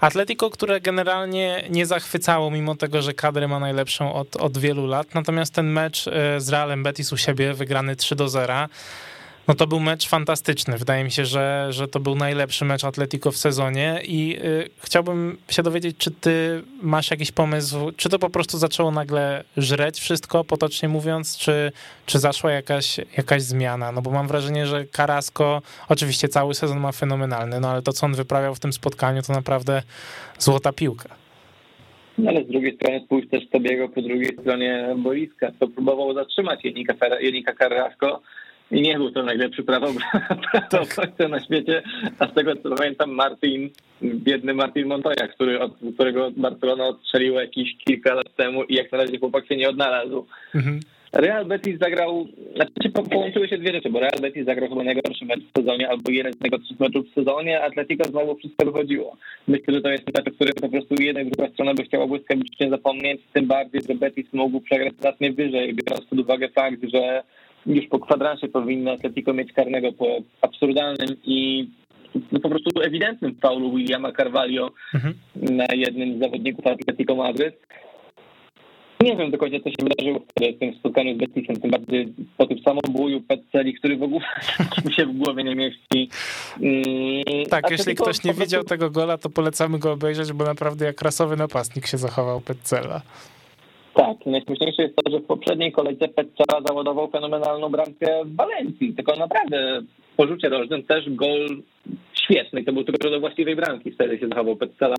[0.00, 5.14] Atletico, które generalnie nie zachwycało, mimo tego, że kadrę ma najlepszą od, od wielu lat.
[5.14, 8.68] Natomiast ten mecz y, z Realem Betis u siebie, wygrany 3 do 0,
[9.48, 10.78] no to był mecz fantastyczny.
[10.78, 15.36] Wydaje mi się, że, że to był najlepszy mecz Atletico w sezonie i y, chciałbym
[15.50, 20.44] się dowiedzieć, czy ty masz jakiś pomysł, czy to po prostu zaczęło nagle żreć wszystko,
[20.44, 21.72] potocznie mówiąc, czy,
[22.06, 23.92] czy zaszła jakaś, jakaś zmiana?
[23.92, 28.06] No bo mam wrażenie, że Carrasco oczywiście cały sezon ma fenomenalny, no ale to, co
[28.06, 29.82] on wyprawiał w tym spotkaniu, to naprawdę
[30.38, 31.08] złota piłka.
[32.18, 36.64] No ale z drugiej strony spójrz też Tobiego po drugiej stronie boiska, to próbował zatrzymać
[36.64, 38.22] Jenika, Jenika Carrasco,
[38.70, 41.30] i nie był to najlepszy prawobronca tak.
[41.30, 41.82] na świecie,
[42.18, 43.70] a z tego co pamiętam Martin,
[44.02, 48.98] biedny Martin Montoya, który, od którego Barcelona odstrzeliła jakieś kilka lat temu i jak na
[48.98, 50.26] razie chłopak się nie odnalazł.
[50.54, 50.80] Mhm.
[51.14, 55.40] Real Betis zagrał, znaczy połączyły się dwie rzeczy, bo Real Betis zagrał chyba najgorszy mecz
[55.40, 59.16] w sezonie, albo jeden z najgorszych meczów w sezonie, Atletico znowu wszystko wychodziło.
[59.48, 62.70] Myślę, że to jest mecz, który po prostu jedna i druga strona by chciała błyskawicznie
[62.70, 67.22] zapomnieć, tym bardziej, że Betis mógł przegrać znacznie wyżej, biorąc pod uwagę fakt, że
[67.66, 70.06] już po kwadransie powinno Atletico mieć karnego po
[70.42, 71.68] absurdalnym i
[72.32, 75.14] no po prostu ewidentnym faulu Williama Carvalho mhm.
[75.34, 77.56] na jednym z zawodników Atletico Madryt.
[79.00, 82.46] Nie wiem do końca, co się wydarzyło w tym spotkaniu z Betisem, tym bardziej po
[82.46, 84.24] tym samobóju Petzeli, który w ogóle
[84.86, 86.08] mi się w głowie nie mieści.
[86.60, 91.02] Mm, tak, jeśli ktoś nie widział tego gola, to polecamy go obejrzeć, bo naprawdę jak
[91.02, 93.02] rasowy napastnik się zachował Petzela.
[93.94, 99.16] Tak, najśmieszniejsze jest to, że w poprzedniej kolejce Petzela załadował fenomenalną bramkę w Walencji, tylko
[99.16, 99.82] naprawdę
[100.16, 101.62] po rzucie rożnym też gol
[102.24, 104.96] świetny, to był tylko do właściwej bramki, wtedy się zachował Petzela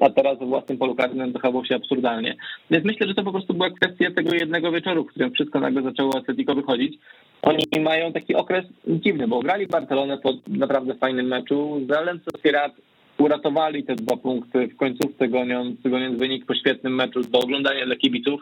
[0.00, 2.36] a teraz w własnym polu karnym zachował się absurdalnie.
[2.70, 5.82] Więc myślę, że to po prostu była kwestia tego jednego wieczoru, w którym wszystko nagle
[5.82, 6.98] zaczęło Atletico wychodzić.
[7.42, 11.80] Oni mają taki okres dziwny, bo grali Barcelonę po naprawdę fajnym meczu.
[11.86, 12.72] Z Realem Sociedad
[13.18, 17.96] uratowali te dwa punkty w końcówce, goniąc, goniąc wynik po świetnym meczu do oglądania dla
[17.96, 18.40] kibiców.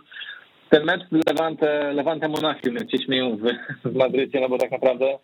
[0.70, 3.42] Ten mecz z Levante, Levante Monachium, jak się śmieją w,
[3.84, 5.18] w Madrycie, no bo tak naprawdę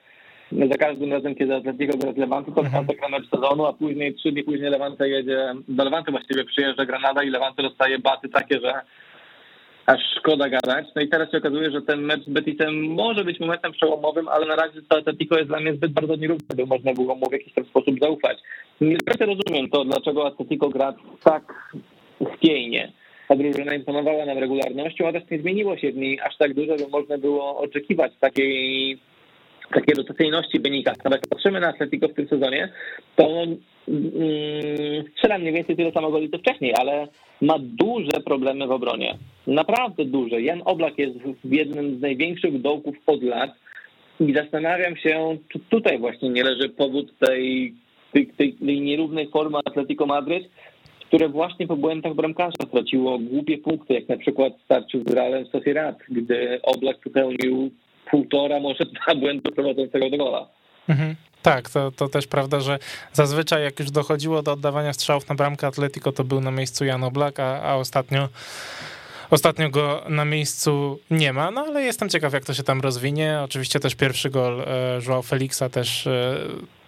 [0.53, 2.87] za każdym razem, kiedy Atletico gra z Lewantu, to mhm.
[3.03, 7.23] na mecz sezonu, a później, trzy dni później Lewante jedzie, do Lewanty właściwie przyjeżdża Granada
[7.23, 8.73] i Lewante dostaje baty takie, że
[9.87, 10.87] aż szkoda gadać.
[10.97, 14.47] No i teraz się okazuje, że ten mecz z Betisem może być momentem przełomowym, ale
[14.47, 17.33] na razie to Atletico jest dla mnie zbyt bardzo nierówny, by można było mu w
[17.33, 18.39] jakiś tam sposób zaufać.
[18.80, 21.74] Nie rozumiem to, dlaczego Atletico gra tak
[22.37, 22.93] chwiejnie.
[23.28, 26.76] Ta drużyna imponowała nam regularnością, a też nie zmieniło się w niej aż tak dużo,
[26.76, 28.99] by można było oczekiwać takiej
[29.73, 30.93] takiej rotacyjności wynika.
[31.05, 32.73] Nawet jak patrzymy na Atletico w tym sezonie,
[33.16, 33.43] to
[33.89, 37.09] mm, strzela mniej więcej tyle samo goli co wcześniej, ale
[37.41, 39.18] ma duże problemy w obronie.
[39.47, 40.43] Naprawdę duże.
[40.43, 43.51] Jan Oblak jest w jednym z największych dołków od lat
[44.20, 47.75] i zastanawiam się, czy tutaj właśnie nie leży powód tej,
[48.12, 50.49] tej, tej, tej nierównej formy Atletico Madryt,
[51.07, 55.99] które właśnie po błędach bramkarza straciło głupie punkty, jak na przykład starczył z Realem Sociedad,
[56.09, 57.70] gdy Oblak popełnił
[58.11, 60.49] półtora, może dwa błędy prowadzącego do gola.
[60.89, 61.17] Mhm.
[61.43, 62.79] Tak, to, to też prawda, że
[63.13, 67.05] zazwyczaj jak już dochodziło do oddawania strzałów na bramkę Atletico, to był na miejscu Jan
[67.05, 68.29] Oblak, a, a ostatnio
[69.33, 73.41] Ostatnio go na miejscu nie ma, no ale jestem ciekaw, jak to się tam rozwinie.
[73.45, 74.67] Oczywiście też pierwszy gol e,
[75.07, 76.37] Joao Felixa też e,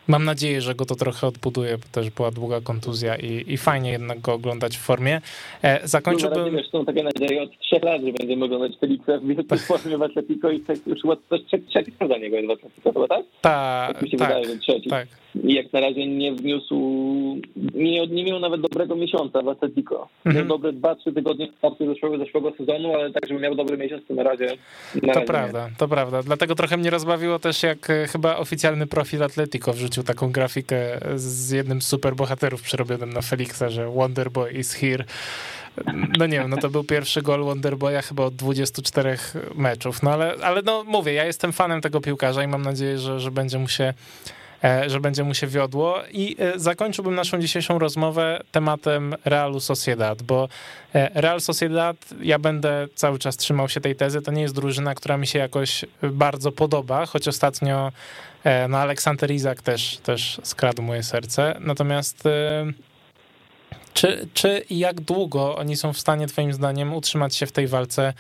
[0.09, 3.90] Mam nadzieję, że go to trochę odbuduje, bo też była długa kontuzja i, i fajnie
[3.90, 5.20] jednak go oglądać w formie.
[5.62, 6.55] E, zakończyłbym...
[6.55, 10.02] No, są takie nadzieje od trzech lat, że będziemy oglądać Felixa w wielkiej formie w
[10.02, 13.24] Atletico i tak już to trzeci za niego jest w Atletico, chyba tak?
[13.40, 14.46] Ta, tak tak, wydaje.
[14.90, 15.24] Tak.
[15.45, 16.74] Jak na razie nie wniósł,
[17.74, 20.09] nie, nie miał nawet dobrego miesiąca w Atletico.
[20.24, 20.37] Mhm.
[20.37, 23.76] Miał dobre dwa, trzy tygodnie w starcie zeszłego, zeszłego sezonu, ale tak, żeby miał dobry
[23.78, 24.47] miesiąc, to na razie
[24.95, 25.74] na To razie prawda, nie.
[25.78, 26.22] to prawda.
[26.22, 30.76] Dlatego trochę mnie rozbawiło też, jak e, chyba oficjalny profil Atletico wrzucił taką grafikę
[31.14, 35.05] z jednym z superbohaterów przerobionym na Felixa, że Wonderboy is here.
[36.18, 39.16] No nie wiem, no to był pierwszy gol Wonderboya chyba od 24
[39.55, 43.20] meczów, no ale, ale no mówię, ja jestem fanem tego piłkarza i mam nadzieję, że,
[43.20, 43.95] że będzie mu się
[44.87, 46.03] że będzie mu się wiodło.
[46.12, 50.49] I e, zakończyłbym naszą dzisiejszą rozmowę tematem Realu Sociedad, bo
[50.95, 54.95] e, Real Sociedad, ja będę cały czas trzymał się tej tezy, to nie jest drużyna,
[54.95, 57.93] która mi się jakoś bardzo podoba, choć ostatnio
[58.69, 61.57] no Aleksander Izak też, też skradł moje serce.
[61.61, 62.29] Natomiast
[63.95, 67.66] czy, czy i jak długo oni są w stanie, Twoim zdaniem, utrzymać się w tej
[67.66, 68.12] walce?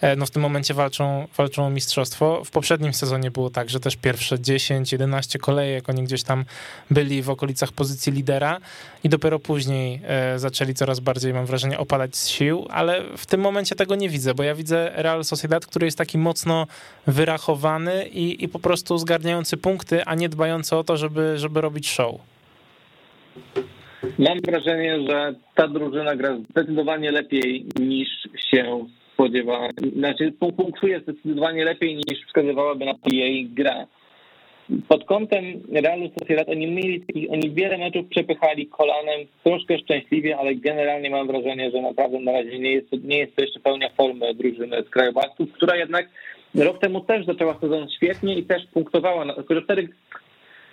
[0.00, 2.44] E, no w tym momencie walczą, walczą o mistrzostwo.
[2.44, 6.44] W poprzednim sezonie było tak, że też pierwsze 10-11 kolejek oni gdzieś tam
[6.90, 8.60] byli w okolicach pozycji lidera
[9.04, 13.40] i dopiero później e, zaczęli coraz bardziej, mam wrażenie, opadać z sił, ale w tym
[13.40, 16.66] momencie tego nie widzę, bo ja widzę Real Sociedad, który jest taki mocno
[17.06, 21.90] wyrachowany i, i po prostu zgarniający punkty, a nie dbający o to, żeby, żeby robić
[21.90, 22.20] show.
[24.18, 28.08] Mam wrażenie, że ta drużyna gra zdecydowanie lepiej niż
[28.50, 29.68] się spodziewa.
[29.96, 33.86] Znaczy punktuje zdecydowanie lepiej niż wskazywałaby na jej gra.
[34.88, 41.10] Pod kątem Realu Sociedad oni mieli oni wiele meczów przepychali kolanem, troszkę szczęśliwie, ale generalnie
[41.10, 44.82] mam wrażenie, że naprawdę na razie nie jest, nie jest to jeszcze pełnia formy drużyny
[44.86, 46.08] z Krajobacków, która jednak
[46.54, 49.88] rok temu też zaczęła sezon świetnie i też punktowała, tylko że wtedy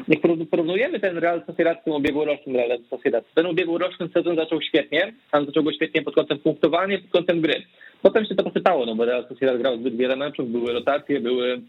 [0.07, 0.19] jak
[0.49, 5.45] porównujemy ten Real Sociedad z tym ubiegłorocznym Real Sociedad, ten ubiegłoroczny sezon zaczął świetnie, tam
[5.45, 7.63] zaczął go świetnie pod kątem punktowania, pod kątem gry.
[8.01, 11.61] Potem się to posypało, no bo Real Sociedad grał zbyt wiele meczów, były rotacje, były,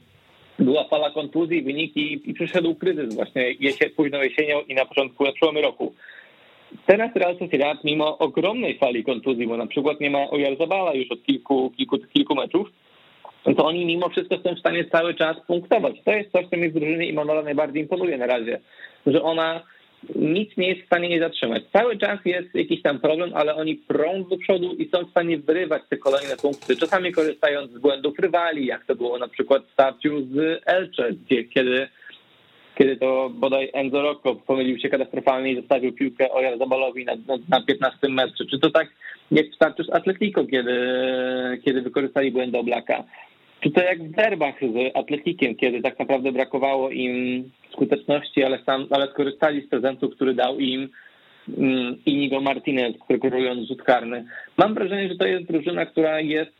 [0.59, 5.61] była fala kontuzji, wyniki i przyszedł kryzys właśnie jesie, późną jesienią i na początku, na
[5.61, 5.95] roku.
[6.87, 11.23] Teraz Real Sociedad, mimo ogromnej fali kontuzji, bo na przykład nie ma Ojarzabala już od
[11.23, 12.69] kilku, kilku, kilku meczów,
[13.47, 15.97] no to oni mimo wszystko są w stanie cały czas punktować.
[16.05, 18.61] To jest coś, co mi w drużynie Imanola najbardziej imponuje na razie,
[19.07, 19.63] że ona
[20.15, 21.63] nic nie jest w stanie nie zatrzymać.
[21.73, 25.39] Cały czas jest jakiś tam problem, ale oni prą do przodu i są w stanie
[25.39, 29.73] wyrywać te kolejne punkty, czasami korzystając z błędów rywali, jak to było na przykład w
[29.73, 31.89] starciu z Elche, gdzie kiedy
[32.79, 37.61] kiedy to bodaj Enzo Rocco pomylił się katastrofalnie i zostawił piłkę Ojarzabalowi na, na, na
[37.63, 38.45] 15 metrze.
[38.51, 38.89] Czy to tak
[39.31, 40.77] jak w starciu z Atletico, kiedy,
[41.65, 43.05] kiedy wykorzystali błędy Oblaka?
[43.61, 48.87] Czy to jak w derbach z Atletikiem, kiedy tak naprawdę brakowało im skuteczności, ale, sam,
[48.91, 50.89] ale skorzystali z prezentu, który dał im
[51.59, 54.25] mm, Inigo Martinez, preparując rzut karny.
[54.57, 56.53] Mam wrażenie, że to jest drużyna, która jest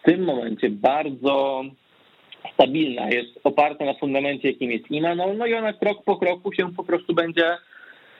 [0.00, 1.64] w tym momencie bardzo
[2.54, 6.74] stabilna, jest oparta na fundamencie, jakim jest Imanol, no i ona krok po kroku się
[6.74, 7.44] po prostu będzie,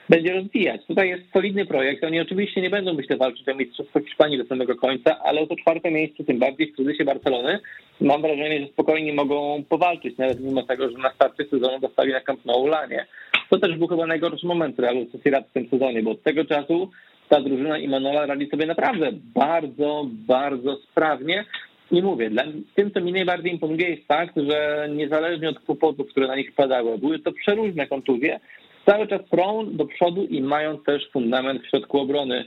[0.08, 0.86] będzie rozwijać.
[0.86, 2.04] Tutaj jest solidny projekt.
[2.04, 5.56] Oni oczywiście nie będą, myślę, walczyć o Mistrzostwo Hiszpanii do samego końca, ale o to
[5.56, 7.58] czwarte miejsce, tym bardziej w kryzysie Barcelony,
[8.00, 12.20] mam wrażenie, że spokojnie mogą powalczyć, nawet mimo tego, że na starcie sezonu dostali na
[12.20, 13.06] Camp Nou Lanie.
[13.50, 16.90] To też był chyba najgorszy moment Realu Sociedad w tym sezonie, bo od tego czasu
[17.28, 21.44] ta drużyna Imanola radzi sobie naprawdę bardzo, bardzo sprawnie
[21.92, 22.44] nie mówię, dla,
[22.74, 26.98] tym, co mi najbardziej imponuje jest fakt, że niezależnie od kłopotów, które na nich spadały,
[26.98, 28.40] były to przeróżne kontuzje,
[28.86, 32.44] cały czas prą do przodu i mają też fundament w środku obrony.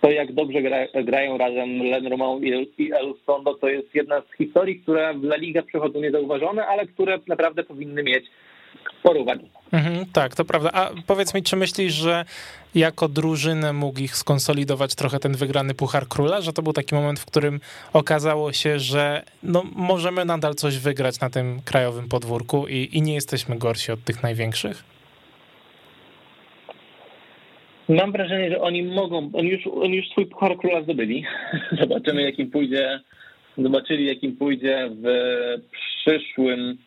[0.00, 2.42] To, jak dobrze gra, grają razem Len Romão
[2.78, 6.86] i El Sondo, to jest jedna z historii, które w La Liga przechodzą niezauważone, ale
[6.86, 8.24] które naprawdę powinny mieć
[9.00, 9.50] sporo uwagi.
[9.72, 10.70] Mhm, tak, to prawda.
[10.72, 12.24] A powiedz mi, czy myślisz, że
[12.74, 17.20] jako drużynę mógł ich skonsolidować trochę ten wygrany Puchar Króla, że to był taki moment,
[17.20, 17.60] w którym
[17.92, 23.14] okazało się, że no, możemy nadal coś wygrać na tym krajowym podwórku i, i nie
[23.14, 24.91] jesteśmy gorsi od tych największych?
[27.88, 31.24] Mam wrażenie, że oni mogą, oni już, oni już swój Puchar Króla zdobyli.
[31.80, 33.00] Zobaczymy, jakim pójdzie,
[33.58, 35.06] zobaczyli, jakim pójdzie w
[35.72, 36.78] przyszłym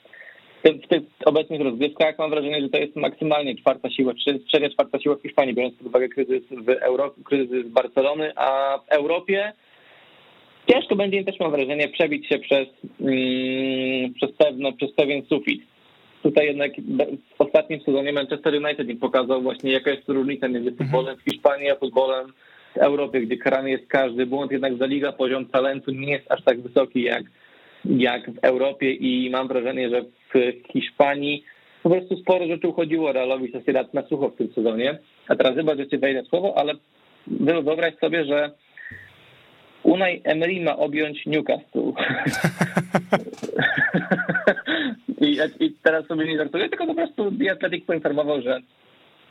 [0.63, 5.15] w tych obecnych rozgrywkach mam wrażenie, że to jest maksymalnie czwarta siła, trzecia, czwarta siła
[5.15, 9.53] w Hiszpanii, biorąc pod uwagę kryzys w Europie, kryzys Barcelony, a w Europie
[10.71, 12.67] ciężko będzie im też mam wrażenie przebić się przez,
[13.01, 15.61] mm, przez, pewne, przez pewien sufit.
[16.23, 16.71] Tutaj jednak
[17.37, 20.89] w ostatnim sezonie Manchester United im pokazał właśnie jaka jest różnica między mhm.
[20.89, 22.27] futbolem w Hiszpanii a futbolem
[22.73, 26.43] w Europie, gdzie karany jest każdy błąd, jednak za liga poziom talentu nie jest aż
[26.43, 27.23] tak wysoki jak
[27.85, 30.01] jak w Europie i mam wrażenie, że
[30.33, 31.43] w Hiszpanii
[31.83, 34.97] po prostu sporo rzeczy uchodziło Realowi Sociedad na sucho w tym sezonie.
[35.27, 36.73] A teraz chyba, że ci wejdę słowo, ale
[37.27, 38.51] wyobraź sobie, że
[39.83, 41.91] Unai Emery ma objąć Newcastle.
[45.21, 48.61] I, I, teraz sobie nie żartuję, tylko po prostu The Athletic poinformował, że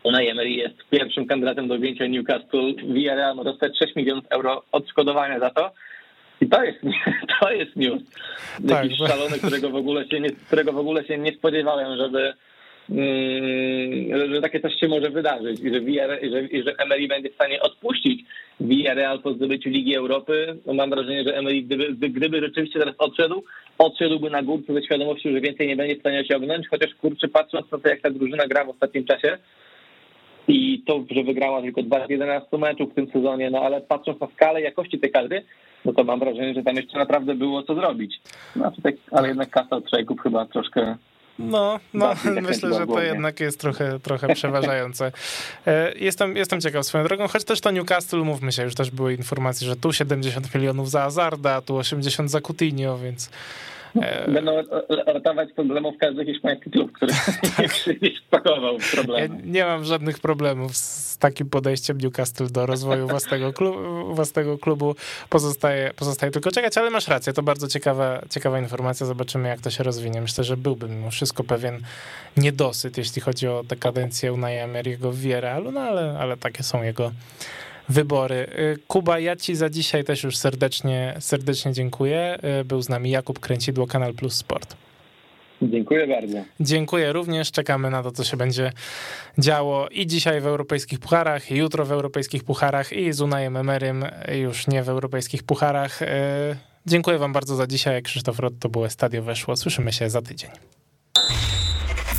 [0.03, 2.75] Unai Emery jest pierwszym kandydatem do objęcia Newcastle.
[2.75, 5.71] Villarreal ma dostać 6 milionów euro odszkodowania za to.
[6.41, 6.79] I to jest,
[7.41, 8.03] to jest news.
[8.69, 12.35] Tak, Jakiś szalony, którego w ogóle się nie, którego w ogóle się nie spodziewałem, żeby
[14.33, 17.31] że takie coś się może wydarzyć i że, VR, i że, i że Emery będzie
[17.31, 18.25] w stanie odpuścić
[18.61, 20.59] Villarreal po zdobyciu Ligi Europy.
[20.67, 23.45] No mam wrażenie, że Emery gdyby, gdyby rzeczywiście teraz odszedł,
[23.79, 27.73] odszedłby na górce ze świadomością, że więcej nie będzie w stanie osiągnąć, chociaż kurczę, patrząc
[27.73, 29.39] na to, jak ta drużyna gra w ostatnim czasie
[30.49, 34.21] i to, że wygrała tylko 2 z 11 meczów w tym sezonie, no ale patrząc
[34.21, 35.45] na skalę jakości tej kadry,
[35.85, 38.21] no to mam wrażenie, że tam jeszcze naprawdę było co zrobić.
[38.57, 38.73] No,
[39.11, 40.97] ale jednak kasa od Szejków chyba troszkę
[41.39, 45.13] no, no myślę, że to jednak jest trochę, trochę przeważające.
[45.67, 49.15] E, jestem, jestem ciekaw swoją drogą, choć też to Newcastle, mówmy się, już też były
[49.15, 53.31] informacje, że tu 70 milionów za Azarda, tu 80 za Coutinho, więc
[54.29, 54.63] Będą
[55.07, 57.13] ratować problemów każdy hiszpański klub, który
[57.57, 58.03] tak.
[58.03, 59.35] nie spakował problemu.
[59.35, 64.15] Ja nie mam żadnych problemów z takim podejściem Newcastle do rozwoju własnego klubu.
[64.15, 64.95] Własnego klubu.
[65.31, 69.07] Pozostaje, pozostaje tylko czekać, ale masz rację, to bardzo ciekawa, ciekawa informacja.
[69.07, 70.21] Zobaczymy, jak to się rozwinie.
[70.21, 71.81] Myślę, że byłby mimo wszystko pewien
[72.37, 76.83] niedosyt, jeśli chodzi o tę kadencję Unai Emery'ego w Villarrealu, no ale, ale takie są
[76.83, 77.13] jego
[77.89, 78.35] wybory.
[78.35, 82.39] Y, Kuba, ja ci za dzisiaj też już serdecznie, serdecznie dziękuję.
[82.61, 84.77] Y, był z nami Jakub Kręcidło, Kanal Plus Sport.
[85.63, 86.39] Dziękuję bardzo.
[86.61, 87.53] Dziękuję również.
[87.53, 88.73] Czekamy na to, co się będzie
[89.39, 94.05] działo i dzisiaj w europejskich pucharach, i jutro w europejskich pucharach, i z Unajem Emerym
[94.33, 96.03] już nie w europejskich pucharach.
[96.03, 96.07] Y,
[96.87, 98.03] dziękuję wam bardzo za dzisiaj.
[98.03, 99.57] Krzysztof Rod, to było Stadio Weszło.
[99.57, 100.51] Słyszymy się za tydzień.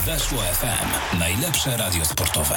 [0.06, 1.18] Weszło FM.
[1.18, 2.56] Najlepsze radio sportowe.